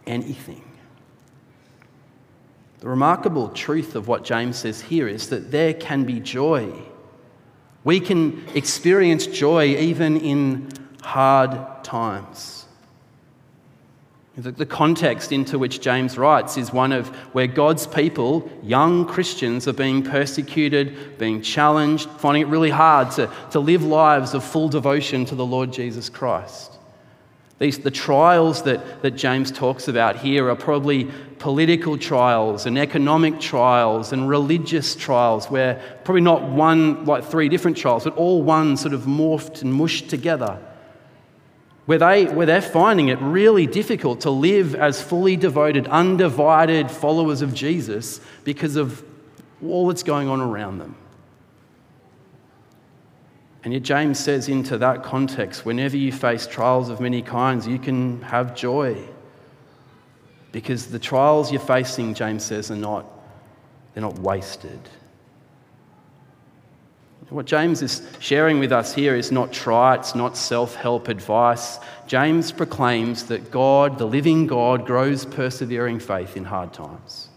anything. 0.06 0.62
The 2.80 2.88
remarkable 2.88 3.48
truth 3.48 3.96
of 3.96 4.06
what 4.06 4.24
James 4.24 4.56
says 4.58 4.80
here 4.80 5.08
is 5.08 5.30
that 5.30 5.50
there 5.50 5.74
can 5.74 6.04
be 6.04 6.20
joy. 6.20 6.72
We 7.82 7.98
can 7.98 8.44
experience 8.54 9.26
joy 9.26 9.76
even 9.76 10.20
in 10.20 10.70
hard 11.02 11.84
times. 11.84 12.66
The 14.36 14.66
context 14.66 15.32
into 15.32 15.58
which 15.58 15.80
James 15.80 16.16
writes 16.16 16.56
is 16.56 16.72
one 16.72 16.92
of 16.92 17.08
where 17.34 17.48
God's 17.48 17.88
people, 17.88 18.48
young 18.62 19.04
Christians, 19.04 19.66
are 19.66 19.72
being 19.72 20.04
persecuted, 20.04 21.18
being 21.18 21.42
challenged, 21.42 22.08
finding 22.08 22.42
it 22.42 22.46
really 22.46 22.70
hard 22.70 23.10
to, 23.12 23.28
to 23.50 23.58
live 23.58 23.82
lives 23.82 24.34
of 24.34 24.44
full 24.44 24.68
devotion 24.68 25.24
to 25.24 25.34
the 25.34 25.44
Lord 25.44 25.72
Jesus 25.72 26.08
Christ. 26.08 26.77
These, 27.58 27.78
the 27.78 27.90
trials 27.90 28.62
that, 28.62 29.02
that 29.02 29.12
James 29.12 29.50
talks 29.50 29.88
about 29.88 30.16
here 30.16 30.48
are 30.48 30.54
probably 30.54 31.10
political 31.40 31.98
trials 31.98 32.66
and 32.66 32.78
economic 32.78 33.40
trials 33.40 34.12
and 34.12 34.28
religious 34.28 34.94
trials, 34.94 35.46
where 35.46 35.82
probably 36.04 36.20
not 36.20 36.42
one, 36.42 37.04
like 37.04 37.24
three 37.24 37.48
different 37.48 37.76
trials, 37.76 38.04
but 38.04 38.16
all 38.16 38.42
one 38.42 38.76
sort 38.76 38.94
of 38.94 39.02
morphed 39.02 39.62
and 39.62 39.74
mushed 39.74 40.08
together. 40.08 40.62
Where, 41.86 41.98
they, 41.98 42.26
where 42.26 42.46
they're 42.46 42.62
finding 42.62 43.08
it 43.08 43.18
really 43.20 43.66
difficult 43.66 44.20
to 44.20 44.30
live 44.30 44.74
as 44.74 45.02
fully 45.02 45.36
devoted, 45.36 45.88
undivided 45.88 46.90
followers 46.90 47.42
of 47.42 47.54
Jesus 47.54 48.20
because 48.44 48.76
of 48.76 49.02
all 49.64 49.88
that's 49.88 50.02
going 50.02 50.28
on 50.28 50.40
around 50.40 50.78
them. 50.78 50.94
And 53.64 53.72
yet, 53.72 53.82
James 53.82 54.18
says, 54.18 54.48
into 54.48 54.78
that 54.78 55.02
context, 55.02 55.64
whenever 55.64 55.96
you 55.96 56.12
face 56.12 56.46
trials 56.46 56.88
of 56.90 57.00
many 57.00 57.22
kinds, 57.22 57.66
you 57.66 57.78
can 57.78 58.22
have 58.22 58.54
joy. 58.54 58.96
Because 60.52 60.86
the 60.86 60.98
trials 60.98 61.50
you're 61.50 61.60
facing, 61.60 62.14
James 62.14 62.44
says, 62.44 62.70
are 62.70 62.76
not, 62.76 63.04
they're 63.92 64.02
not 64.02 64.18
wasted. 64.18 64.80
What 67.30 67.44
James 67.44 67.82
is 67.82 68.08
sharing 68.20 68.58
with 68.58 68.72
us 68.72 68.94
here 68.94 69.14
is 69.14 69.30
not 69.30 69.52
trite, 69.52 70.14
not 70.14 70.34
self 70.34 70.74
help 70.74 71.08
advice. 71.08 71.78
James 72.06 72.50
proclaims 72.52 73.24
that 73.24 73.50
God, 73.50 73.98
the 73.98 74.06
living 74.06 74.46
God, 74.46 74.86
grows 74.86 75.26
persevering 75.26 75.98
faith 75.98 76.38
in 76.38 76.44
hard 76.44 76.72
times. 76.72 77.27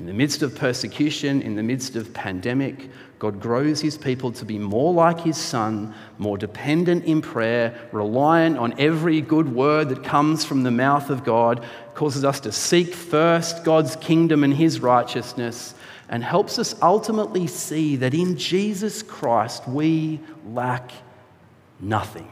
In 0.00 0.06
the 0.06 0.12
midst 0.12 0.42
of 0.42 0.56
persecution, 0.56 1.40
in 1.40 1.54
the 1.54 1.62
midst 1.62 1.94
of 1.94 2.12
pandemic, 2.12 2.90
God 3.20 3.40
grows 3.40 3.80
his 3.80 3.96
people 3.96 4.32
to 4.32 4.44
be 4.44 4.58
more 4.58 4.92
like 4.92 5.20
his 5.20 5.36
son, 5.36 5.94
more 6.18 6.36
dependent 6.36 7.04
in 7.04 7.22
prayer, 7.22 7.88
reliant 7.92 8.58
on 8.58 8.78
every 8.78 9.20
good 9.20 9.54
word 9.54 9.88
that 9.90 10.02
comes 10.02 10.44
from 10.44 10.64
the 10.64 10.72
mouth 10.72 11.10
of 11.10 11.22
God, 11.22 11.64
causes 11.94 12.24
us 12.24 12.40
to 12.40 12.50
seek 12.50 12.92
first 12.92 13.62
God's 13.62 13.94
kingdom 13.96 14.42
and 14.42 14.52
his 14.52 14.80
righteousness, 14.80 15.74
and 16.08 16.24
helps 16.24 16.58
us 16.58 16.74
ultimately 16.82 17.46
see 17.46 17.94
that 17.96 18.14
in 18.14 18.36
Jesus 18.36 19.00
Christ 19.00 19.66
we 19.68 20.18
lack 20.44 20.90
nothing. 21.78 22.28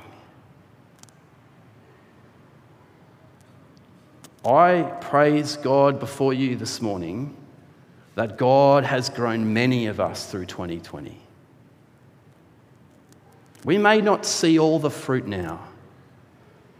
I 4.44 4.82
praise 5.00 5.56
God 5.56 6.00
before 6.00 6.34
you 6.34 6.56
this 6.56 6.82
morning 6.82 7.36
that 8.14 8.36
God 8.36 8.84
has 8.84 9.08
grown 9.08 9.52
many 9.52 9.86
of 9.86 10.00
us 10.00 10.30
through 10.30 10.46
2020. 10.46 11.18
We 13.64 13.78
may 13.78 14.00
not 14.00 14.26
see 14.26 14.58
all 14.58 14.78
the 14.78 14.90
fruit 14.90 15.26
now, 15.26 15.60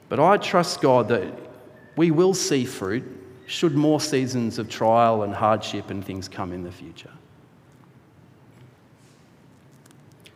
but 0.08 0.20
I 0.20 0.36
trust 0.36 0.80
God 0.80 1.08
that 1.08 1.32
we 1.96 2.10
will 2.10 2.34
see 2.34 2.64
fruit 2.64 3.04
should 3.46 3.74
more 3.74 4.00
seasons 4.00 4.58
of 4.58 4.68
trial 4.68 5.22
and 5.22 5.34
hardship 5.34 5.90
and 5.90 6.04
things 6.04 6.28
come 6.28 6.52
in 6.52 6.62
the 6.62 6.72
future. 6.72 7.10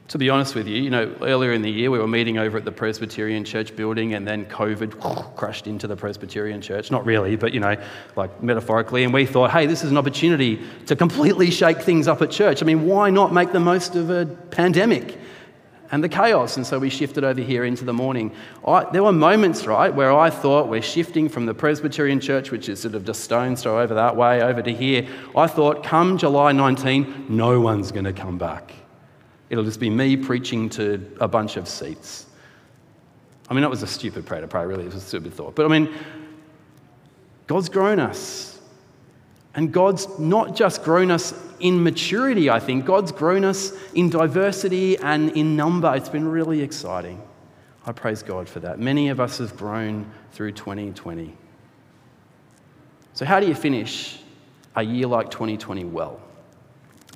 To 0.08 0.18
be 0.18 0.30
honest 0.30 0.54
with 0.54 0.68
you, 0.68 0.80
you 0.80 0.90
know, 0.90 1.12
earlier 1.20 1.52
in 1.52 1.62
the 1.62 1.70
year 1.70 1.90
we 1.90 1.98
were 1.98 2.06
meeting 2.06 2.38
over 2.38 2.56
at 2.56 2.64
the 2.64 2.70
Presbyterian 2.70 3.44
Church 3.44 3.74
building 3.74 4.14
and 4.14 4.26
then 4.26 4.46
COVID 4.46 5.34
crashed 5.36 5.66
into 5.66 5.88
the 5.88 5.96
Presbyterian 5.96 6.60
Church. 6.60 6.92
Not 6.92 7.04
really, 7.04 7.34
but, 7.34 7.52
you 7.52 7.58
know, 7.58 7.76
like 8.14 8.40
metaphorically. 8.40 9.02
And 9.02 9.12
we 9.12 9.26
thought, 9.26 9.50
hey, 9.50 9.66
this 9.66 9.82
is 9.82 9.90
an 9.90 9.98
opportunity 9.98 10.62
to 10.86 10.94
completely 10.94 11.50
shake 11.50 11.82
things 11.82 12.06
up 12.06 12.22
at 12.22 12.30
church. 12.30 12.62
I 12.62 12.66
mean, 12.66 12.86
why 12.86 13.10
not 13.10 13.32
make 13.32 13.50
the 13.50 13.60
most 13.60 13.96
of 13.96 14.10
a 14.10 14.26
pandemic? 14.26 15.18
and 15.92 16.02
the 16.02 16.08
chaos. 16.08 16.56
And 16.56 16.66
so 16.66 16.80
we 16.80 16.90
shifted 16.90 17.22
over 17.22 17.40
here 17.40 17.64
into 17.64 17.84
the 17.84 17.92
morning. 17.92 18.32
I, 18.66 18.90
there 18.90 19.04
were 19.04 19.12
moments, 19.12 19.66
right, 19.66 19.94
where 19.94 20.12
I 20.12 20.30
thought 20.30 20.68
we're 20.68 20.82
shifting 20.82 21.28
from 21.28 21.46
the 21.46 21.54
Presbyterian 21.54 22.18
Church, 22.18 22.50
which 22.50 22.68
is 22.68 22.80
sort 22.80 22.96
of 22.96 23.04
just 23.04 23.22
stone's 23.22 23.62
throw 23.62 23.80
over 23.80 23.94
that 23.94 24.16
way, 24.16 24.42
over 24.42 24.62
to 24.62 24.74
here. 24.74 25.06
I 25.36 25.46
thought, 25.46 25.84
come 25.84 26.18
July 26.18 26.50
19, 26.50 27.26
no 27.28 27.60
one's 27.60 27.92
going 27.92 28.04
to 28.04 28.12
come 28.12 28.36
back. 28.36 28.72
It'll 29.48 29.64
just 29.64 29.80
be 29.80 29.90
me 29.90 30.16
preaching 30.16 30.68
to 30.70 31.04
a 31.20 31.28
bunch 31.28 31.56
of 31.56 31.68
seats. 31.68 32.26
I 33.48 33.54
mean, 33.54 33.62
that 33.62 33.70
was 33.70 33.82
a 33.82 33.86
stupid 33.86 34.26
prayer 34.26 34.40
to 34.40 34.48
pray, 34.48 34.66
really. 34.66 34.82
It 34.82 34.86
was 34.86 34.96
a 34.96 35.00
stupid 35.00 35.34
thought. 35.34 35.54
But 35.54 35.66
I 35.66 35.68
mean, 35.68 35.94
God's 37.46 37.68
grown 37.68 38.00
us. 38.00 38.60
And 39.54 39.72
God's 39.72 40.18
not 40.18 40.54
just 40.54 40.82
grown 40.82 41.10
us 41.10 41.32
in 41.60 41.82
maturity, 41.82 42.50
I 42.50 42.60
think. 42.60 42.84
God's 42.84 43.10
grown 43.10 43.44
us 43.44 43.72
in 43.94 44.10
diversity 44.10 44.98
and 44.98 45.30
in 45.30 45.56
number. 45.56 45.94
It's 45.94 46.10
been 46.10 46.28
really 46.28 46.60
exciting. 46.60 47.22
I 47.86 47.92
praise 47.92 48.22
God 48.22 48.48
for 48.48 48.60
that. 48.60 48.78
Many 48.78 49.08
of 49.08 49.20
us 49.20 49.38
have 49.38 49.56
grown 49.56 50.10
through 50.32 50.52
2020. 50.52 51.34
So, 53.14 53.24
how 53.24 53.40
do 53.40 53.46
you 53.46 53.54
finish 53.54 54.18
a 54.74 54.82
year 54.82 55.06
like 55.06 55.30
2020 55.30 55.84
well? 55.84 56.20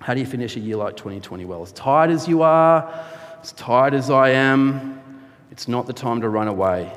How 0.00 0.14
do 0.14 0.20
you 0.20 0.26
finish 0.26 0.56
a 0.56 0.60
year 0.60 0.76
like 0.76 0.96
2020 0.96 1.44
well? 1.44 1.62
As 1.62 1.72
tired 1.72 2.10
as 2.10 2.26
you 2.26 2.42
are, 2.42 2.92
as 3.42 3.52
tired 3.52 3.94
as 3.94 4.10
I 4.10 4.30
am, 4.30 5.00
it's 5.50 5.68
not 5.68 5.86
the 5.86 5.92
time 5.92 6.22
to 6.22 6.28
run 6.28 6.48
away. 6.48 6.92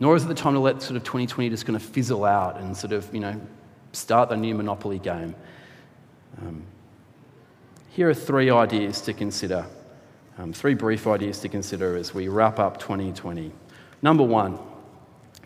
Nor 0.00 0.16
is 0.16 0.24
it 0.24 0.28
the 0.28 0.34
time 0.34 0.54
to 0.54 0.60
let 0.60 0.82
sort 0.82 0.96
of 0.96 1.04
2020 1.04 1.48
just 1.48 1.64
kind 1.64 1.76
of 1.76 1.82
fizzle 1.82 2.24
out 2.24 2.58
and 2.58 2.76
sort 2.76 2.92
of, 2.92 3.12
you 3.14 3.20
know, 3.20 3.40
start 3.92 4.28
the 4.28 4.36
new 4.36 4.54
Monopoly 4.54 4.98
game. 4.98 5.34
Um, 6.40 6.64
here 7.90 8.08
are 8.08 8.14
three 8.14 8.50
ideas 8.50 9.00
to 9.02 9.12
consider, 9.12 9.64
um, 10.38 10.52
three 10.52 10.74
brief 10.74 11.06
ideas 11.06 11.38
to 11.40 11.48
consider 11.48 11.96
as 11.96 12.12
we 12.12 12.26
wrap 12.26 12.58
up 12.58 12.78
2020. 12.78 13.52
Number 14.00 14.24
one, 14.24 14.58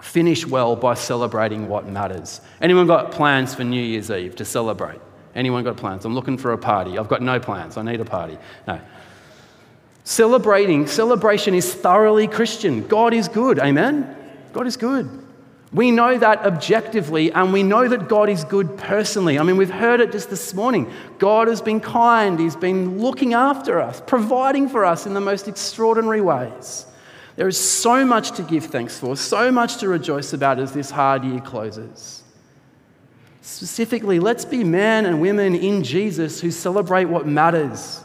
finish 0.01 0.47
well 0.47 0.75
by 0.75 0.95
celebrating 0.95 1.69
what 1.69 1.87
matters. 1.87 2.41
Anyone 2.63 2.87
got 2.87 3.13
plans 3.13 3.55
for 3.55 3.65
New 3.65 3.83
Year's 3.83 4.11
Eve 4.11 4.37
to 4.37 4.45
celebrate? 4.47 5.01
Anyone 5.37 5.63
got 5.65 5.77
plans? 5.77 6.07
I'm 6.07 6.15
looking 6.15 6.39
for 6.39 6.53
a 6.53 6.59
party. 6.59 6.99
I've 6.99 7.09
got 7.09 7.21
no 7.21 7.39
plans. 7.39 7.77
I 7.77 7.83
need 7.83 8.01
a 8.01 8.05
party. 8.07 8.39
No. 8.67 8.81
Celebrating, 10.03 10.87
celebration 10.87 11.55
is 11.55 11.73
thoroughly 11.75 12.27
Christian. 12.27 12.87
God 12.89 13.13
is 13.13 13.29
good. 13.29 13.59
Amen? 13.59 14.17
God 14.53 14.67
is 14.67 14.77
good. 14.79 15.11
We 15.73 15.91
know 15.91 16.17
that 16.17 16.47
objectively, 16.47 17.33
and 17.33 17.53
we 17.53 17.63
know 17.63 17.87
that 17.87 18.09
God 18.09 18.31
is 18.31 18.45
good 18.45 18.79
personally. 18.79 19.39
I 19.39 19.43
mean, 19.43 19.59
we've 19.59 19.69
heard 19.69 20.01
it 20.01 20.11
just 20.11 20.31
this 20.31 20.55
morning. 20.55 20.91
God 21.19 21.49
has 21.49 21.61
been 21.61 21.81
kind, 21.81 22.39
He's 22.39 22.57
been 22.57 22.99
looking 22.99 23.35
after 23.35 23.81
us, 23.81 24.01
providing 24.07 24.71
for 24.71 24.87
us 24.87 25.05
in 25.05 25.13
the 25.13 25.21
most 25.21 25.49
extraordinary 25.49 26.23
ways. 26.23 26.87
There 27.35 27.49
is 27.49 27.59
so 27.59 28.07
much 28.07 28.31
to 28.37 28.43
give 28.43 28.67
thanks 28.67 28.99
for, 28.99 29.17
so 29.17 29.53
much 29.53 29.77
to 29.79 29.89
rejoice 29.89 30.33
about 30.33 30.59
as 30.59 30.73
this 30.73 30.91
hard 30.91 31.25
year 31.25 31.41
closes. 31.41 32.23
Specifically, 33.47 34.19
let's 34.19 34.45
be 34.45 34.65
men 34.65 35.07
and 35.07 35.21
women 35.21 35.55
in 35.55 35.85
Jesus 35.85 36.41
who 36.41 36.51
celebrate 36.51 37.05
what 37.05 37.29
matters, 37.29 38.03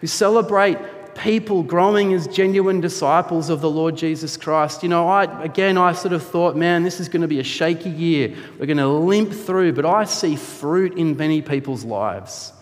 who 0.00 0.08
celebrate 0.08 0.76
people 1.14 1.62
growing 1.62 2.12
as 2.14 2.26
genuine 2.26 2.80
disciples 2.80 3.48
of 3.48 3.60
the 3.60 3.70
Lord 3.70 3.96
Jesus 3.96 4.36
Christ. 4.36 4.82
You 4.82 4.88
know, 4.88 5.08
I, 5.08 5.44
again, 5.44 5.78
I 5.78 5.92
sort 5.92 6.12
of 6.12 6.26
thought, 6.26 6.56
man, 6.56 6.82
this 6.82 6.98
is 6.98 7.08
going 7.08 7.22
to 7.22 7.28
be 7.28 7.38
a 7.38 7.44
shaky 7.44 7.90
year. 7.90 8.34
We're 8.58 8.66
going 8.66 8.78
to 8.78 8.88
limp 8.88 9.32
through, 9.32 9.74
but 9.74 9.86
I 9.86 10.02
see 10.02 10.34
fruit 10.34 10.98
in 10.98 11.16
many 11.16 11.42
people's 11.42 11.84
lives 11.84 12.52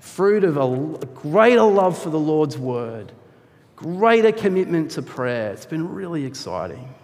fruit 0.00 0.44
of 0.44 0.58
a 0.58 1.06
greater 1.14 1.62
love 1.62 1.96
for 1.96 2.10
the 2.10 2.18
Lord's 2.18 2.58
word, 2.58 3.10
greater 3.74 4.32
commitment 4.32 4.90
to 4.92 5.02
prayer. 5.02 5.52
It's 5.52 5.66
been 5.66 5.94
really 5.94 6.26
exciting. 6.26 6.94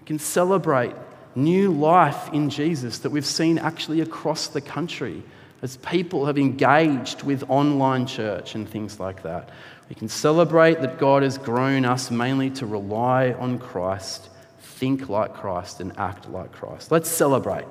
We 0.00 0.06
can 0.06 0.18
celebrate 0.18 0.94
new 1.36 1.70
life 1.70 2.32
in 2.32 2.50
Jesus 2.50 3.00
that 3.00 3.10
we've 3.10 3.26
seen 3.26 3.58
actually 3.58 4.00
across 4.00 4.48
the 4.48 4.60
country 4.60 5.22
as 5.62 5.76
people 5.78 6.26
have 6.26 6.38
engaged 6.38 7.22
with 7.22 7.44
online 7.48 8.06
church 8.06 8.54
and 8.54 8.68
things 8.68 8.98
like 9.00 9.22
that. 9.22 9.50
We 9.88 9.94
can 9.94 10.08
celebrate 10.08 10.80
that 10.80 10.98
God 10.98 11.22
has 11.22 11.38
grown 11.38 11.84
us 11.84 12.10
mainly 12.10 12.50
to 12.50 12.66
rely 12.66 13.32
on 13.32 13.58
Christ, 13.58 14.28
think 14.58 15.08
like 15.08 15.34
Christ, 15.34 15.80
and 15.80 15.96
act 15.98 16.28
like 16.28 16.52
Christ. 16.52 16.90
Let's 16.90 17.08
celebrate 17.08 17.66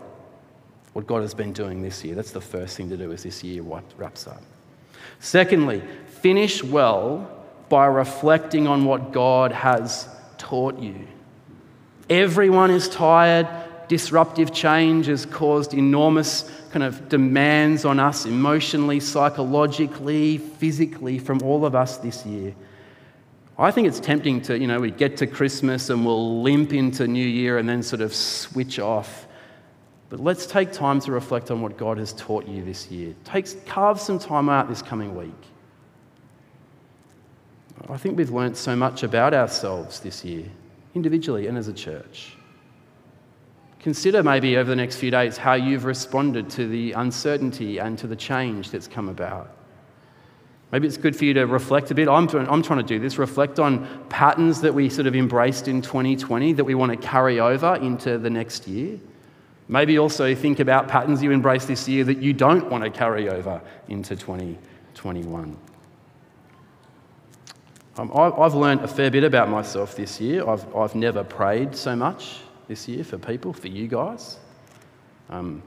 what 0.93 1.07
God 1.07 1.21
has 1.21 1.33
been 1.33 1.51
doing 1.51 1.81
this 1.81 2.03
year. 2.05 2.15
That's 2.15 2.31
the 2.31 2.41
first 2.41 2.77
thing 2.77 2.89
to 2.89 2.97
do 2.97 3.11
as 3.11 3.23
this 3.23 3.43
year 3.43 3.61
wraps 3.61 4.27
up. 4.27 4.41
Secondly, 5.19 5.83
finish 6.07 6.63
well 6.63 7.29
by 7.69 7.85
reflecting 7.85 8.67
on 8.67 8.85
what 8.85 9.11
God 9.11 9.51
has 9.51 10.07
taught 10.37 10.79
you. 10.79 11.07
Everyone 12.09 12.71
is 12.71 12.87
tired. 12.89 13.47
Disruptive 13.87 14.53
change 14.53 15.07
has 15.07 15.25
caused 15.25 15.73
enormous 15.73 16.49
kind 16.71 16.83
of 16.83 17.07
demands 17.07 17.85
on 17.85 17.99
us 17.99 18.25
emotionally, 18.25 18.99
psychologically, 18.99 20.37
physically 20.37 21.19
from 21.19 21.41
all 21.43 21.65
of 21.65 21.75
us 21.75 21.97
this 21.97 22.25
year. 22.25 22.53
I 23.57 23.71
think 23.71 23.87
it's 23.87 23.99
tempting 23.99 24.41
to, 24.43 24.59
you 24.59 24.67
know, 24.67 24.81
we 24.81 24.91
get 24.91 25.17
to 25.17 25.27
Christmas 25.27 25.89
and 25.89 26.05
we'll 26.05 26.41
limp 26.41 26.73
into 26.73 27.07
New 27.07 27.25
Year 27.25 27.57
and 27.57 27.69
then 27.69 27.81
sort 27.81 28.01
of 28.01 28.13
switch 28.13 28.79
off. 28.79 29.27
But 30.09 30.19
let's 30.19 30.45
take 30.45 30.71
time 30.73 30.99
to 31.01 31.11
reflect 31.11 31.49
on 31.51 31.61
what 31.61 31.77
God 31.77 31.97
has 31.97 32.13
taught 32.13 32.47
you 32.47 32.63
this 32.63 32.91
year. 32.91 33.15
Take, 33.23 33.65
carve 33.65 33.99
some 33.99 34.19
time 34.19 34.49
out 34.49 34.67
this 34.67 34.81
coming 34.81 35.15
week. 35.15 35.31
I 37.89 37.97
think 37.97 38.17
we've 38.17 38.31
learnt 38.31 38.57
so 38.57 38.75
much 38.75 39.03
about 39.03 39.33
ourselves 39.33 39.99
this 39.99 40.25
year, 40.25 40.45
individually 40.95 41.47
and 41.47 41.57
as 41.57 41.67
a 41.67 41.73
church. 41.73 42.33
Consider 43.79 44.23
maybe 44.23 44.57
over 44.57 44.67
the 44.67 44.75
next 44.75 44.95
few 44.95 45.11
days 45.11 45.37
how 45.37 45.53
you've 45.53 45.85
responded 45.85 46.49
to 46.51 46.67
the 46.67 46.93
uncertainty 46.93 47.77
and 47.77 47.99
to 47.99 48.07
the 48.07 48.15
change 48.15 48.71
that's 48.71 48.87
come 48.87 49.09
about. 49.09 49.55
Maybe 50.71 50.87
it's 50.87 50.97
good 50.97 51.15
for 51.15 51.25
you 51.25 51.33
to 51.35 51.45
reflect 51.45 51.91
a 51.91 51.95
bit. 51.95 52.07
I'm, 52.07 52.27
I'm 52.29 52.63
trying 52.63 52.79
to 52.79 52.83
do 52.83 52.99
this 52.99 53.17
reflect 53.17 53.59
on 53.59 53.87
patterns 54.09 54.61
that 54.61 54.73
we 54.73 54.89
sort 54.89 55.05
of 55.05 55.15
embraced 55.15 55.67
in 55.67 55.81
2020 55.81 56.53
that 56.53 56.63
we 56.63 56.73
want 56.73 56.91
to 56.91 56.97
carry 56.97 57.39
over 57.39 57.75
into 57.75 58.17
the 58.17 58.29
next 58.29 58.67
year. 58.67 58.99
Maybe 59.67 59.97
also 59.99 60.33
think 60.35 60.59
about 60.59 60.87
patterns 60.87 61.21
you 61.23 61.31
embrace 61.31 61.65
this 61.65 61.87
year 61.87 62.03
that 62.05 62.17
you 62.17 62.33
don't 62.33 62.69
want 62.69 62.83
to 62.83 62.89
carry 62.89 63.29
over 63.29 63.61
into 63.87 64.15
2021. 64.15 65.57
Um, 67.97 68.11
I've 68.13 68.53
learned 68.53 68.81
a 68.81 68.87
fair 68.89 69.09
bit 69.09 69.23
about 69.23 69.49
myself 69.49 69.95
this 69.95 70.19
year. 70.19 70.47
I've, 70.47 70.75
I've 70.75 70.95
never 70.95 71.23
prayed 71.23 71.75
so 71.75 71.95
much 71.95 72.39
this 72.67 72.89
year 72.89 73.05
for 73.05 73.17
people, 73.17 73.53
for 73.53 73.69
you 73.69 73.87
guys. 73.87 74.37
Um, 75.29 75.63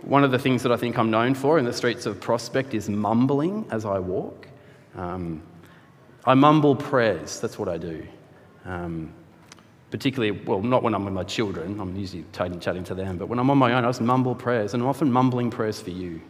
one 0.00 0.24
of 0.24 0.32
the 0.32 0.38
things 0.40 0.64
that 0.64 0.72
I 0.72 0.76
think 0.76 0.98
I'm 0.98 1.10
known 1.10 1.34
for 1.34 1.60
in 1.60 1.64
the 1.64 1.72
streets 1.72 2.04
of 2.04 2.20
Prospect 2.20 2.74
is 2.74 2.88
mumbling 2.88 3.64
as 3.70 3.84
I 3.84 4.00
walk. 4.00 4.48
Um, 4.96 5.40
I 6.24 6.34
mumble 6.34 6.74
prayers, 6.74 7.40
that's 7.40 7.58
what 7.58 7.68
I 7.68 7.78
do. 7.78 8.04
Um, 8.64 9.12
particularly, 9.92 10.32
well, 10.32 10.60
not 10.60 10.82
when 10.82 10.94
I'm 10.94 11.04
with 11.04 11.14
my 11.14 11.22
children, 11.22 11.78
I'm 11.78 11.94
usually 11.94 12.24
chatting 12.32 12.84
to 12.84 12.94
them, 12.94 13.18
but 13.18 13.28
when 13.28 13.38
I'm 13.38 13.50
on 13.50 13.58
my 13.58 13.72
own, 13.74 13.84
I 13.84 13.88
just 13.88 14.00
mumble 14.00 14.34
prayers, 14.34 14.74
and 14.74 14.82
I'm 14.82 14.88
often 14.88 15.12
mumbling 15.12 15.50
prayers 15.50 15.80
for 15.80 15.90
you. 15.90 16.20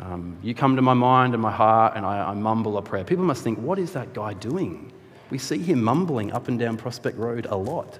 Um, 0.00 0.38
you 0.42 0.54
come 0.54 0.76
to 0.76 0.82
my 0.82 0.94
mind 0.94 1.34
and 1.34 1.42
my 1.42 1.52
heart, 1.52 1.92
and 1.94 2.06
I, 2.06 2.30
I 2.30 2.34
mumble 2.34 2.78
a 2.78 2.82
prayer. 2.82 3.04
People 3.04 3.24
must 3.24 3.44
think, 3.44 3.58
what 3.58 3.78
is 3.78 3.92
that 3.92 4.14
guy 4.14 4.32
doing? 4.32 4.90
We 5.28 5.36
see 5.36 5.58
him 5.58 5.82
mumbling 5.82 6.32
up 6.32 6.48
and 6.48 6.58
down 6.58 6.78
Prospect 6.78 7.18
Road 7.18 7.46
a 7.46 7.56
lot. 7.56 7.98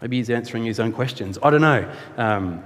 Maybe 0.00 0.16
he's 0.16 0.30
answering 0.30 0.64
his 0.64 0.80
own 0.80 0.92
questions. 0.92 1.38
I 1.42 1.50
don't 1.50 1.60
know. 1.60 1.92
Um, 2.16 2.64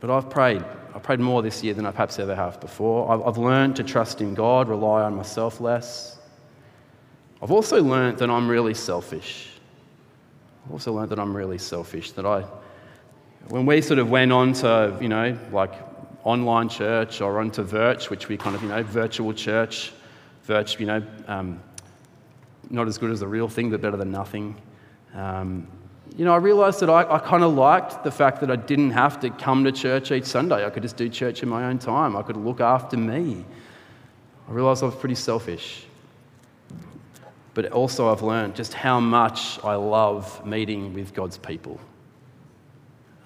but 0.00 0.10
I've 0.10 0.28
prayed. 0.28 0.62
I've 0.94 1.02
prayed 1.02 1.18
more 1.18 1.42
this 1.42 1.64
year 1.64 1.72
than 1.72 1.86
I 1.86 1.90
perhaps 1.92 2.18
ever 2.18 2.34
have 2.34 2.60
before. 2.60 3.10
I've, 3.10 3.22
I've 3.26 3.38
learned 3.38 3.76
to 3.76 3.82
trust 3.82 4.20
in 4.20 4.34
God, 4.34 4.68
rely 4.68 5.02
on 5.02 5.16
myself 5.16 5.60
less. 5.60 6.18
I've 7.42 7.50
also 7.50 7.82
learned 7.82 8.18
that 8.18 8.28
I'm 8.30 8.48
really 8.48 8.74
selfish. 8.74 9.48
I've 10.66 10.72
also 10.72 10.92
learned 10.92 11.10
that 11.10 11.18
I'm 11.18 11.34
really 11.34 11.58
selfish. 11.58 12.12
That 12.12 12.26
I, 12.26 12.44
when 13.48 13.64
we 13.66 13.80
sort 13.80 13.98
of 13.98 14.10
went 14.10 14.30
on 14.30 14.52
to, 14.54 14.96
you 15.00 15.08
know, 15.08 15.38
like 15.52 15.72
online 16.24 16.68
church 16.68 17.20
or 17.20 17.38
onto 17.38 17.62
Virch, 17.62 18.10
which 18.10 18.28
we 18.28 18.36
kind 18.36 18.56
of, 18.56 18.62
you 18.62 18.68
know, 18.68 18.82
virtual 18.82 19.32
church, 19.32 19.92
Virch, 20.48 20.80
you 20.80 20.86
know, 20.86 21.02
um, 21.28 21.62
not 22.70 22.88
as 22.88 22.98
good 22.98 23.10
as 23.10 23.20
the 23.20 23.28
real 23.28 23.48
thing, 23.48 23.70
but 23.70 23.80
better 23.80 23.98
than 23.98 24.10
nothing. 24.10 24.56
Um, 25.14 25.68
you 26.16 26.24
know, 26.24 26.32
I 26.32 26.38
realized 26.38 26.80
that 26.80 26.88
I, 26.88 27.02
I 27.02 27.18
kind 27.18 27.44
of 27.44 27.54
liked 27.54 28.04
the 28.04 28.10
fact 28.10 28.40
that 28.40 28.50
I 28.50 28.56
didn't 28.56 28.90
have 28.90 29.20
to 29.20 29.30
come 29.30 29.64
to 29.64 29.72
church 29.72 30.12
each 30.12 30.24
Sunday. 30.24 30.64
I 30.64 30.70
could 30.70 30.82
just 30.82 30.96
do 30.96 31.08
church 31.08 31.42
in 31.42 31.48
my 31.48 31.66
own 31.66 31.78
time. 31.78 32.16
I 32.16 32.22
could 32.22 32.36
look 32.36 32.60
after 32.60 32.96
me. 32.96 33.44
I 34.48 34.52
realized 34.52 34.82
I 34.82 34.86
was 34.86 34.94
pretty 34.94 35.14
selfish. 35.14 35.86
But 37.52 37.70
also, 37.70 38.10
I've 38.10 38.22
learned 38.22 38.56
just 38.56 38.74
how 38.74 38.98
much 38.98 39.62
I 39.62 39.74
love 39.74 40.44
meeting 40.46 40.94
with 40.94 41.14
God's 41.14 41.38
people. 41.38 41.78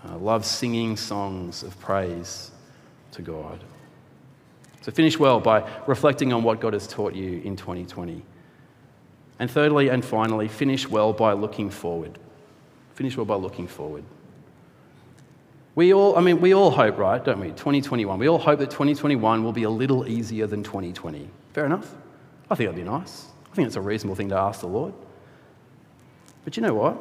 I 0.04 0.14
love 0.14 0.44
singing 0.44 0.96
songs 0.96 1.62
of 1.62 1.78
praise 1.80 2.50
to 3.18 3.22
God. 3.22 3.60
So, 4.80 4.92
finish 4.92 5.18
well 5.18 5.40
by 5.40 5.68
reflecting 5.86 6.32
on 6.32 6.42
what 6.44 6.60
God 6.60 6.72
has 6.72 6.86
taught 6.86 7.14
you 7.14 7.42
in 7.44 7.56
2020. 7.56 8.22
And 9.40 9.50
thirdly 9.50 9.88
and 9.88 10.04
finally, 10.04 10.48
finish 10.48 10.88
well 10.88 11.12
by 11.12 11.32
looking 11.32 11.68
forward. 11.68 12.18
Finish 12.94 13.16
well 13.16 13.26
by 13.26 13.34
looking 13.34 13.66
forward. 13.66 14.04
We 15.74 15.92
all, 15.92 16.16
I 16.16 16.20
mean, 16.20 16.40
we 16.40 16.54
all 16.54 16.70
hope, 16.70 16.96
right, 16.98 17.22
don't 17.24 17.40
we? 17.40 17.48
2021. 17.48 18.18
We 18.18 18.28
all 18.28 18.38
hope 18.38 18.60
that 18.60 18.70
2021 18.70 19.44
will 19.44 19.52
be 19.52 19.64
a 19.64 19.70
little 19.70 20.08
easier 20.08 20.46
than 20.46 20.62
2020. 20.62 21.28
Fair 21.52 21.66
enough? 21.66 21.94
I 22.50 22.54
think 22.54 22.70
that'd 22.70 22.84
be 22.84 22.88
nice. 22.88 23.26
I 23.50 23.54
think 23.54 23.66
it's 23.66 23.76
a 23.76 23.80
reasonable 23.80 24.16
thing 24.16 24.28
to 24.30 24.36
ask 24.36 24.60
the 24.60 24.66
Lord. 24.68 24.94
But 26.44 26.56
you 26.56 26.62
know 26.62 26.74
what? 26.74 26.96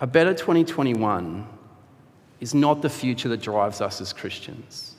A 0.00 0.06
better 0.06 0.34
2021 0.34 1.46
is 2.44 2.52
not 2.52 2.82
the 2.82 2.90
future 2.90 3.30
that 3.30 3.40
drives 3.40 3.80
us 3.80 4.02
as 4.02 4.12
Christians. 4.12 4.96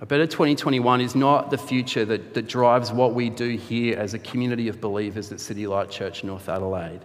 A 0.00 0.06
better 0.06 0.24
2021 0.24 1.00
is 1.00 1.16
not 1.16 1.50
the 1.50 1.58
future 1.58 2.04
that, 2.04 2.32
that 2.32 2.46
drives 2.46 2.92
what 2.92 3.12
we 3.12 3.28
do 3.28 3.56
here 3.56 3.98
as 3.98 4.14
a 4.14 4.20
community 4.20 4.68
of 4.68 4.80
believers 4.80 5.32
at 5.32 5.40
City 5.40 5.66
Light 5.66 5.90
Church 5.90 6.22
North 6.22 6.48
Adelaide. 6.48 7.00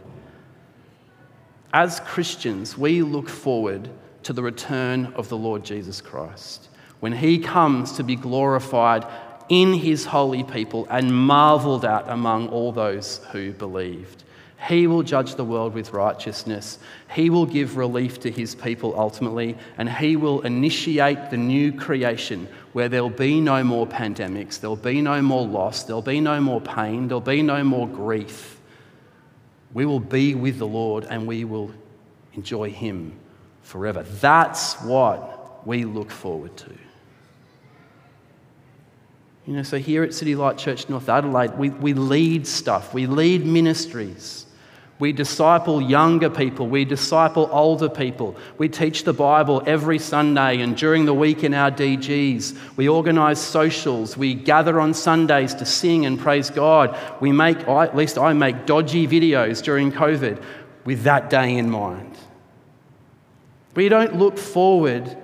As 1.74 2.00
Christians, 2.02 2.78
we 2.78 3.02
look 3.02 3.28
forward 3.28 3.90
to 4.22 4.34
the 4.34 4.44
return 4.44 5.08
of 5.16 5.30
the 5.30 5.38
Lord 5.38 5.66
Jesus 5.66 6.00
Christ 6.00 6.70
when 7.00 7.14
he 7.14 7.40
comes 7.40 7.94
to 7.94 8.04
be 8.04 8.16
glorified 8.16 9.04
in 9.50 9.74
his 9.74 10.06
holy 10.06 10.44
people 10.44 10.86
and 10.92 11.12
marveled 11.12 11.86
at 11.86 12.08
among 12.08 12.50
all 12.50 12.72
those 12.72 13.20
who 13.32 13.52
believed. 13.54 14.26
He 14.68 14.88
will 14.88 15.04
judge 15.04 15.36
the 15.36 15.46
world 15.46 15.74
with 15.74 15.94
righteousness. 15.94 16.80
He 17.14 17.30
will 17.30 17.46
give 17.46 17.78
relief 17.78 18.20
to 18.22 18.32
his 18.32 18.56
people 18.56 18.94
ultimately, 18.98 19.58
and 19.78 19.90
he 19.90 20.16
will 20.16 20.42
initiate 20.42 21.30
the 21.30 21.38
new 21.38 21.72
creation 21.72 22.48
where 22.74 22.90
there'll 22.90 23.10
be 23.10 23.40
no 23.40 23.64
more 23.64 23.88
pandemics, 23.88 24.60
there'll 24.60 24.76
be 24.76 25.02
no 25.02 25.22
more 25.22 25.46
loss, 25.46 25.84
there'll 25.84 26.02
be 26.02 26.20
no 26.20 26.42
more 26.42 26.60
pain, 26.60 27.08
there'll 27.08 27.22
be 27.22 27.42
no 27.42 27.64
more 27.64 27.88
grief. 27.88 28.60
We 29.74 29.86
will 29.86 30.00
be 30.00 30.36
with 30.36 30.58
the 30.58 30.68
Lord 30.68 31.06
and 31.10 31.26
we 31.26 31.46
will 31.46 31.72
enjoy 32.34 32.70
him 32.70 33.14
forever. 33.62 34.04
That's 34.04 34.82
what 34.82 35.66
we 35.66 35.86
look 35.86 36.12
forward 36.12 36.56
to. 36.58 36.74
You 39.46 39.56
know, 39.56 39.64
so 39.64 39.78
here 39.78 40.04
at 40.04 40.14
City 40.14 40.36
Light 40.36 40.58
Church 40.58 40.90
North 40.90 41.10
Adelaide, 41.10 41.58
we, 41.58 41.70
we 41.70 41.94
lead 41.94 42.46
stuff, 42.46 42.94
we 42.94 43.08
lead 43.08 43.46
ministries. 43.46 44.46
We 45.00 45.14
disciple 45.14 45.82
younger 45.82 46.30
people. 46.30 46.68
We 46.68 46.84
disciple 46.84 47.50
older 47.54 47.88
people. 47.88 48.36
We 48.58 48.68
teach 48.68 49.06
the 49.06 49.14
Bible 49.14 49.64
every 49.66 49.98
Sunday 49.98 50.60
and 50.60 50.76
during 50.76 51.06
the 51.06 51.14
week 51.14 51.46
in 51.46 51.54
our 51.54 51.72
DGs. 51.72 52.76
We 52.76 52.90
organise 52.90 53.40
socials. 53.40 54.18
We 54.18 54.34
gather 54.34 54.82
on 54.82 54.94
Sundays 54.94 55.56
to 55.56 55.66
sing 55.66 56.06
and 56.06 56.20
praise 56.20 56.50
God. 56.50 57.00
We 57.22 57.32
make, 57.32 57.60
at 57.66 57.96
least 57.96 58.18
I 58.18 58.34
make, 58.34 58.66
dodgy 58.66 59.08
videos 59.08 59.64
during 59.64 59.94
COVID 59.94 60.44
with 60.84 61.04
that 61.04 61.30
day 61.30 61.56
in 61.56 61.70
mind. 61.70 62.18
We 63.76 63.88
don't 63.88 64.18
look 64.18 64.38
forward 64.38 65.18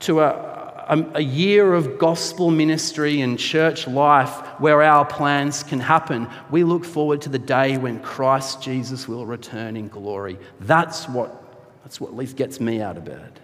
to 0.00 0.20
a, 0.20 0.55
a, 0.86 1.04
a 1.14 1.20
year 1.20 1.74
of 1.74 1.98
gospel 1.98 2.50
ministry 2.50 3.20
and 3.20 3.38
church 3.38 3.86
life 3.86 4.34
where 4.60 4.82
our 4.82 5.04
plans 5.04 5.62
can 5.62 5.80
happen. 5.80 6.28
We 6.50 6.64
look 6.64 6.84
forward 6.84 7.20
to 7.22 7.28
the 7.28 7.38
day 7.38 7.76
when 7.76 8.00
Christ 8.00 8.62
Jesus 8.62 9.08
will 9.08 9.26
return 9.26 9.76
in 9.76 9.88
glory. 9.88 10.38
That's 10.60 11.08
what, 11.08 11.42
that's 11.82 12.00
what 12.00 12.10
at 12.10 12.16
least 12.16 12.36
gets 12.36 12.60
me 12.60 12.80
out 12.80 12.96
of 12.96 13.04
bed. 13.04 13.40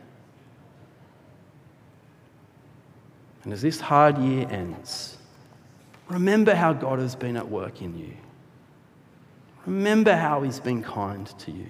And 3.45 3.53
as 3.53 3.61
this 3.61 3.81
hard 3.81 4.19
year 4.19 4.47
ends, 4.49 5.17
remember 6.09 6.55
how 6.55 6.73
God 6.73 7.01
has 7.01 7.17
been 7.17 7.37
at 7.37 7.49
work 7.49 7.83
in 7.83 7.99
you. 7.99 8.15
Remember 9.67 10.15
how 10.15 10.43
He's 10.43 10.61
been 10.61 10.83
kind 10.83 11.27
to 11.41 11.51
you. 11.51 11.67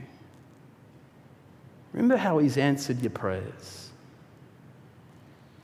Remember 1.93 2.17
how 2.17 2.39
He's 2.39 2.59
answered 2.59 3.01
your 3.01 3.11
prayers. 3.11 3.92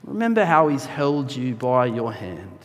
Remember 0.09 0.45
how 0.45 0.69
He's 0.69 0.87
held 0.87 1.35
you 1.35 1.55
by 1.55 1.87
your 1.87 2.13
hand 2.13 2.59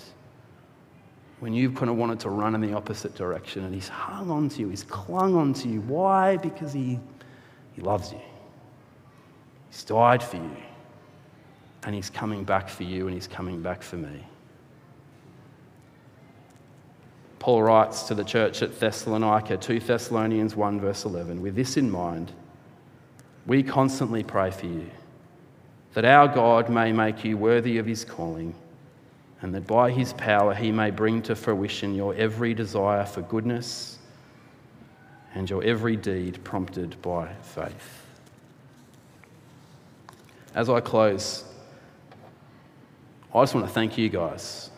when 1.42 1.54
you've 1.54 1.76
kind 1.76 1.90
of 1.90 1.98
wanted 1.98 2.22
to 2.22 2.30
run 2.30 2.56
in 2.56 2.62
the 2.62 2.74
opposite 2.74 3.16
direction 3.16 3.66
and 3.66 3.74
He's 3.74 3.90
hung 3.90 4.32
on 4.32 4.48
to 4.50 4.62
you, 4.62 4.70
He's 4.70 4.84
clung 4.84 5.36
on 5.36 5.54
to 5.56 5.68
you. 5.68 5.82
Why? 5.82 6.38
Because 6.38 6.72
He, 6.72 7.00
he 7.74 7.82
loves 7.82 8.14
you. 8.14 8.22
He's 9.70 9.84
died 9.84 10.24
for 10.24 10.38
you. 10.38 10.56
And 11.84 11.94
He's 11.94 12.10
coming 12.10 12.46
back 12.46 12.70
for 12.70 12.84
you 12.84 13.08
and 13.08 13.14
He's 13.14 13.28
coming 13.28 13.62
back 13.62 13.84
for 13.84 13.98
me. 13.98 14.26
Paul 17.40 17.64
writes 17.64 18.04
to 18.04 18.16
the 18.16 18.24
church 18.24 18.62
at 18.62 18.80
Thessalonica, 18.80 19.58
2 19.58 19.82
Thessalonians 19.82 20.56
1, 20.56 20.80
verse 20.80 21.04
11, 21.04 21.42
with 21.42 21.56
this 21.56 21.76
in 21.76 21.92
mind, 21.92 22.32
we 23.46 23.62
constantly 23.64 24.24
pray 24.24 24.50
for 24.50 24.66
you, 24.66 24.90
that 25.94 26.06
our 26.06 26.28
God 26.28 26.70
may 26.70 26.92
make 26.92 27.24
you 27.24 27.38
worthy 27.38 27.78
of 27.78 27.86
his 27.86 28.04
calling, 28.04 28.56
and 29.42 29.54
that 29.54 29.68
by 29.68 29.92
his 29.92 30.14
power 30.14 30.54
he 30.54 30.72
may 30.72 30.90
bring 30.90 31.22
to 31.24 31.36
fruition 31.36 31.94
your 31.94 32.16
every 32.16 32.54
desire 32.54 33.06
for 33.06 33.22
goodness 33.22 34.00
and 35.36 35.50
your 35.50 35.64
every 35.64 35.96
deed 35.96 36.44
prompted 36.44 37.02
by 37.02 37.34
faith. 37.42 38.06
As 40.56 40.70
I 40.70 40.80
close, 40.80 41.44
I 43.34 43.42
just 43.42 43.56
want 43.56 43.66
to 43.66 43.74
thank 43.74 43.98
you 43.98 44.10
guys 44.10 44.70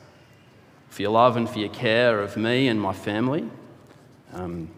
for 0.90 1.02
your 1.02 1.12
love 1.12 1.36
and 1.36 1.50
for 1.50 1.60
your 1.60 1.70
care 1.70 2.22
of 2.22 2.38
me 2.38 2.70
and 2.70 2.80
my 2.80 2.94
family. 2.94 3.50
Um, 4.34 4.70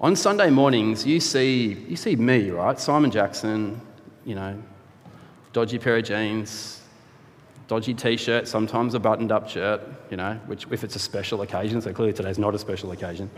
on 0.00 0.14
Sunday 0.14 0.50
mornings, 0.50 1.06
you 1.06 1.18
see, 1.18 1.72
you 1.88 1.96
see 1.96 2.14
me, 2.16 2.50
right? 2.50 2.78
Simon 2.78 3.10
Jackson, 3.10 3.80
you 4.26 4.34
know, 4.34 4.62
dodgy 5.52 5.78
pair 5.78 5.96
of 5.96 6.04
jeans, 6.04 6.80
dodgy 7.68 7.94
t 7.94 8.16
shirt, 8.16 8.48
sometimes 8.48 8.94
a 8.94 8.98
buttoned 8.98 9.30
up 9.30 9.48
shirt, 9.48 9.80
you 10.10 10.16
know, 10.16 10.34
which 10.46 10.66
if 10.70 10.84
it's 10.84 10.96
a 10.96 10.98
special 10.98 11.42
occasion, 11.42 11.80
so 11.80 11.92
clearly 11.92 12.12
today's 12.12 12.38
not 12.38 12.54
a 12.54 12.58
special 12.58 12.92
occasion. 12.92 13.30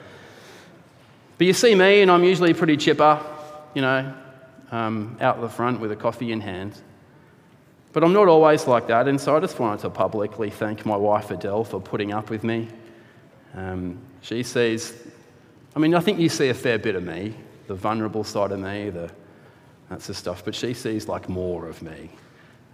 But 1.38 1.46
you 1.46 1.52
see 1.52 1.74
me, 1.74 2.02
and 2.02 2.10
I'm 2.10 2.24
usually 2.24 2.54
pretty 2.54 2.76
chipper, 2.76 3.20
you 3.74 3.82
know, 3.82 4.14
um, 4.70 5.16
out 5.20 5.40
the 5.40 5.48
front 5.48 5.80
with 5.80 5.90
a 5.90 5.96
coffee 5.96 6.32
in 6.32 6.40
hand. 6.40 6.80
But 7.92 8.04
I'm 8.04 8.12
not 8.12 8.28
always 8.28 8.66
like 8.66 8.86
that, 8.86 9.08
and 9.08 9.20
so 9.20 9.36
I 9.36 9.40
just 9.40 9.58
wanted 9.58 9.80
to 9.80 9.90
publicly 9.90 10.50
thank 10.50 10.86
my 10.86 10.96
wife 10.96 11.30
Adele 11.30 11.64
for 11.64 11.80
putting 11.80 12.12
up 12.12 12.30
with 12.30 12.44
me. 12.44 12.68
Um, 13.54 13.98
she 14.20 14.44
sees, 14.44 14.94
I 15.74 15.80
mean, 15.80 15.94
I 15.94 16.00
think 16.00 16.20
you 16.20 16.28
see 16.28 16.50
a 16.50 16.54
fair 16.54 16.78
bit 16.78 16.94
of 16.94 17.02
me, 17.02 17.34
the 17.66 17.74
vulnerable 17.74 18.22
side 18.22 18.52
of 18.52 18.60
me, 18.60 18.90
the 18.90 19.10
that's 19.90 20.06
the 20.06 20.14
stuff, 20.14 20.42
but 20.44 20.54
she 20.54 20.72
sees 20.72 21.08
like 21.08 21.28
more 21.28 21.68
of 21.68 21.82
me. 21.82 22.10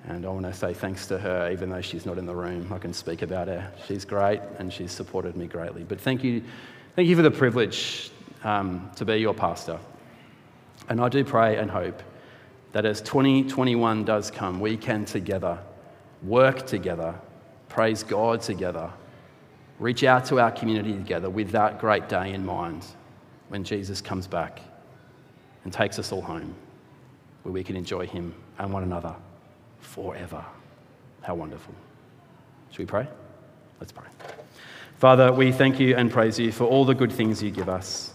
And 0.05 0.25
I 0.25 0.29
want 0.29 0.47
to 0.47 0.53
say 0.53 0.73
thanks 0.73 1.07
to 1.07 1.19
her, 1.19 1.51
even 1.51 1.71
though 1.71 1.81
she's 1.81 2.07
not 2.07 2.19
in 2.19 2.27
the 2.27 2.35
room. 2.35 2.73
I 2.73 2.79
can 2.79 2.93
speak 2.93 3.23
about 3.23 3.49
her. 3.49 3.73
She's 3.89 4.05
great 4.05 4.41
and 4.59 4.73
she's 4.73 4.93
supported 4.93 5.37
me 5.37 5.49
greatly. 5.49 5.83
But 5.83 6.01
thank 6.01 6.23
you, 6.23 6.45
thank 6.95 7.09
you 7.09 7.17
for 7.17 7.23
the 7.23 7.31
privilege 7.31 8.13
um, 8.45 8.89
to 8.95 9.05
be 9.05 9.17
your 9.17 9.35
pastor. 9.35 9.81
And 10.89 11.01
I 11.01 11.09
do 11.09 11.25
pray 11.25 11.57
and 11.57 11.69
hope 11.69 12.01
that 12.71 12.85
as 12.85 13.01
2021 13.01 14.05
does 14.05 14.31
come, 14.31 14.61
we 14.61 14.77
can 14.77 15.05
together 15.05 15.59
work 16.23 16.67
together, 16.67 17.15
praise 17.69 18.03
God 18.03 18.43
together, 18.43 18.91
reach 19.79 20.05
out 20.05 20.25
to 20.27 20.41
our 20.41 20.51
community 20.51 20.93
together 20.93 21.31
with 21.31 21.51
that 21.51 21.79
great 21.79 22.09
day 22.09 22.33
in 22.33 22.45
mind 22.45 22.85
when 23.49 23.65
Jesus 23.65 24.01
comes 24.01 24.27
back 24.27 24.61
and 25.65 25.73
takes 25.73 25.99
us 25.99 26.13
all 26.13 26.23
home, 26.23 26.55
where 27.47 27.53
we 27.53 27.63
can 27.63 27.77
enjoy 27.77 28.05
Him 28.05 28.35
and 28.59 28.73
one 28.73 28.83
another 28.83 29.15
forever. 29.79 30.45
How 31.23 31.37
wonderful. 31.37 31.73
Should 32.73 32.81
we 32.81 32.87
pray? 32.87 33.07
Let's 33.79 33.93
pray. 33.93 34.09
Father, 34.99 35.33
we 35.33 35.53
thank 35.53 35.79
you 35.79 35.95
and 35.95 36.11
praise 36.11 36.41
you 36.41 36.51
for 36.51 36.65
all 36.65 36.85
the 36.85 36.95
good 36.97 37.13
things 37.13 37.41
you 37.41 37.53
give 37.53 37.69
us. 37.69 38.13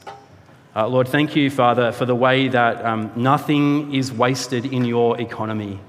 Uh, 0.75 0.85
Lord, 0.85 1.07
thank 1.07 1.33
you, 1.33 1.49
Father, 1.49 1.93
for 1.93 2.05
the 2.05 2.13
way 2.13 2.49
that 2.49 2.83
um, 2.83 3.09
nothing 3.15 3.95
is 3.95 4.11
wasted 4.11 4.65
in 4.65 4.83
your 4.83 5.17
economy. 5.21 5.79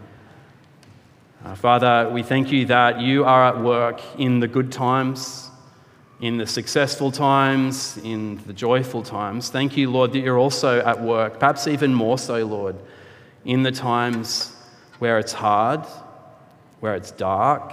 Uh, 1.45 1.57
Father, 1.57 2.09
we 2.11 2.23
thank 2.23 2.53
you 2.53 2.67
that 2.67 3.01
you 3.01 3.25
are 3.25 3.49
at 3.49 3.61
work 3.61 4.01
in 4.19 4.39
the 4.39 4.47
good 4.47 4.71
times, 4.71 5.51
in 6.21 6.37
the 6.37 6.47
successful 6.47 7.11
times, 7.11 7.99
in 8.05 8.41
the 8.47 8.53
joyful 8.53 9.03
times. 9.03 9.51
Thank 9.51 9.77
you, 9.77 9.91
Lord, 9.91 10.13
that 10.13 10.21
you're 10.21 10.39
also 10.39 10.79
at 10.79 11.03
work, 11.03 11.41
perhaps 11.41 11.67
even 11.67 11.93
more 11.93 12.19
so, 12.19 12.47
Lord, 12.47 12.77
in 13.45 13.63
the 13.63 13.73
times 13.73 14.55
where 14.99 15.19
it's 15.19 15.33
hard, 15.33 15.85
where 16.81 16.95
it's 16.95 17.11
dark, 17.11 17.73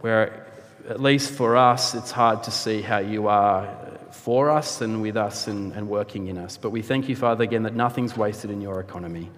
where, 0.00 0.46
at 0.88 1.00
least 1.00 1.32
for 1.32 1.56
us, 1.56 1.94
it's 1.94 2.10
hard 2.10 2.42
to 2.44 2.50
see 2.50 2.82
how 2.82 2.98
you 2.98 3.28
are 3.28 3.76
for 4.10 4.50
us 4.50 4.80
and 4.80 5.02
with 5.02 5.16
us 5.16 5.46
and, 5.46 5.72
and 5.72 5.88
working 5.88 6.26
in 6.26 6.38
us. 6.38 6.56
But 6.56 6.70
we 6.70 6.82
thank 6.82 7.08
you, 7.08 7.16
Father, 7.16 7.44
again, 7.44 7.62
that 7.62 7.74
nothing's 7.74 8.16
wasted 8.16 8.50
in 8.50 8.60
your 8.60 8.80
economy. 8.80 9.30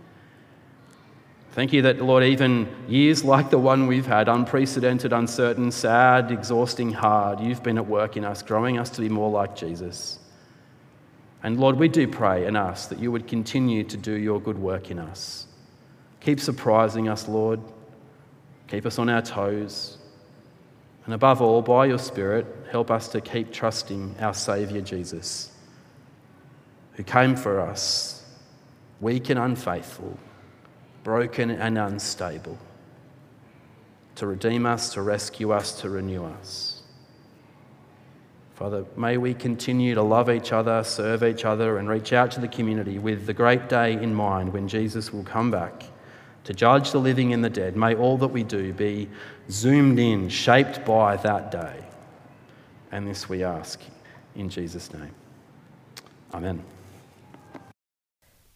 Thank 1.53 1.73
you 1.73 1.83
that, 1.83 2.01
Lord, 2.01 2.25
even 2.25 2.69
years 2.87 3.25
like 3.25 3.51
the 3.51 3.59
one 3.59 3.87
we've 3.87 4.07
had, 4.07 4.29
unprecedented, 4.29 5.13
uncertain, 5.13 5.73
sad, 5.73 6.31
exhausting, 6.31 6.93
hard, 6.93 7.41
you've 7.41 7.63
been 7.63 7.79
at 7.79 7.87
work 7.87 8.17
in 8.17 8.25
us, 8.25 8.43
growing 8.43 8.79
us 8.79 8.91
to 8.91 9.01
be 9.01 9.09
more 9.09 9.31
like 9.31 9.57
Jesus. 9.57 10.19
And 11.43 11.61
Lord, 11.61 11.77
we 11.77 11.89
do 11.89 12.09
pray 12.09 12.47
and 12.47 12.57
ask 12.57 12.89
that 12.89 12.99
you 12.99 13.13
would 13.13 13.27
continue 13.27 13.85
to 13.85 13.97
do 13.97 14.13
your 14.13 14.41
good 14.41 14.59
work 14.59 14.91
in 14.91 14.99
us. 14.99 15.47
Keep 16.21 16.41
surprising 16.41 17.09
us, 17.09 17.29
Lord. 17.29 17.61
Keep 18.67 18.87
us 18.87 18.99
on 18.99 19.09
our 19.09 19.23
toes. 19.23 19.99
And 21.05 21.15
above 21.15 21.41
all, 21.41 21.63
by 21.63 21.87
your 21.87 21.99
Spirit, 21.99 22.47
help 22.71 22.91
us 22.91 23.09
to 23.09 23.21
keep 23.21 23.53
trusting 23.53 24.17
our 24.21 24.35
Saviour 24.35 24.83
Jesus, 24.83 25.53
who 26.95 27.03
came 27.03 27.35
for 27.35 27.61
us, 27.61 28.27
weak 29.01 29.31
and 29.31 29.39
unfaithful, 29.39 30.19
broken 31.05 31.51
and 31.51 31.79
unstable, 31.79 32.59
to 34.17 34.27
redeem 34.27 34.67
us, 34.67 34.93
to 34.95 35.01
rescue 35.01 35.53
us, 35.53 35.81
to 35.81 35.89
renew 35.89 36.25
us. 36.25 36.78
Father, 38.59 38.85
may 38.97 39.19
we 39.19 39.35
continue 39.35 39.95
to 39.95 40.03
love 40.03 40.29
each 40.29 40.53
other, 40.53 40.83
serve 40.83 41.23
each 41.23 41.45
other, 41.45 41.79
and 41.79 41.89
reach 41.89 42.13
out 42.13 42.33
to 42.33 42.41
the 42.41 42.49
community 42.49 42.99
with 42.99 43.25
the 43.25 43.33
great 43.33 43.69
day 43.69 43.93
in 43.93 44.13
mind 44.13 44.53
when 44.53 44.67
Jesus 44.67 45.13
will 45.13 45.23
come 45.23 45.49
back 45.49 45.85
to 46.43 46.53
judge 46.53 46.91
the 46.91 46.99
living 46.99 47.33
and 47.33 47.45
the 47.45 47.51
dead. 47.51 47.77
May 47.77 47.95
all 47.95 48.19
that 48.19 48.27
we 48.27 48.43
do 48.43 48.73
be 48.73 49.09
zoomed 49.49 50.01
in, 50.01 50.29
shaped 50.29 50.85
by 50.85 51.17
that 51.19 51.53
day. 51.53 51.85
And 52.91 53.07
this 53.07 53.29
we 53.29 53.45
ask 53.45 53.81
in 54.35 54.49
Jesus' 54.49 54.93
name. 54.93 55.15
Amen. 56.35 56.65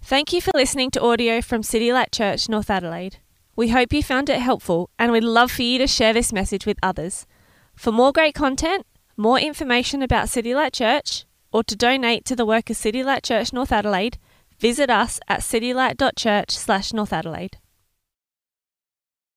Thank 0.00 0.32
you 0.32 0.40
for 0.40 0.50
listening 0.52 0.90
to 0.90 1.00
audio 1.00 1.40
from 1.40 1.62
City 1.62 1.92
Light 1.92 2.10
Church, 2.10 2.48
North 2.48 2.70
Adelaide. 2.70 3.18
We 3.54 3.68
hope 3.68 3.92
you 3.92 4.02
found 4.02 4.28
it 4.28 4.40
helpful 4.40 4.90
and 4.98 5.12
we'd 5.12 5.22
love 5.22 5.52
for 5.52 5.62
you 5.62 5.78
to 5.78 5.86
share 5.86 6.12
this 6.12 6.32
message 6.32 6.66
with 6.66 6.78
others. 6.82 7.24
For 7.76 7.92
more 7.92 8.10
great 8.10 8.34
content, 8.34 8.84
more 9.16 9.38
information 9.38 10.02
about 10.02 10.28
City 10.28 10.54
Light 10.54 10.72
Church, 10.72 11.24
or 11.52 11.62
to 11.64 11.76
donate 11.76 12.24
to 12.24 12.36
the 12.36 12.46
work 12.46 12.70
of 12.70 12.76
City 12.76 13.02
Light 13.02 13.22
Church 13.22 13.52
North 13.52 13.72
Adelaide, 13.72 14.18
visit 14.58 14.90
us 14.90 15.20
at 15.28 15.40
citylight.church 15.40 16.50
slash 16.50 16.92
North 16.92 17.12
Adelaide. 17.12 17.58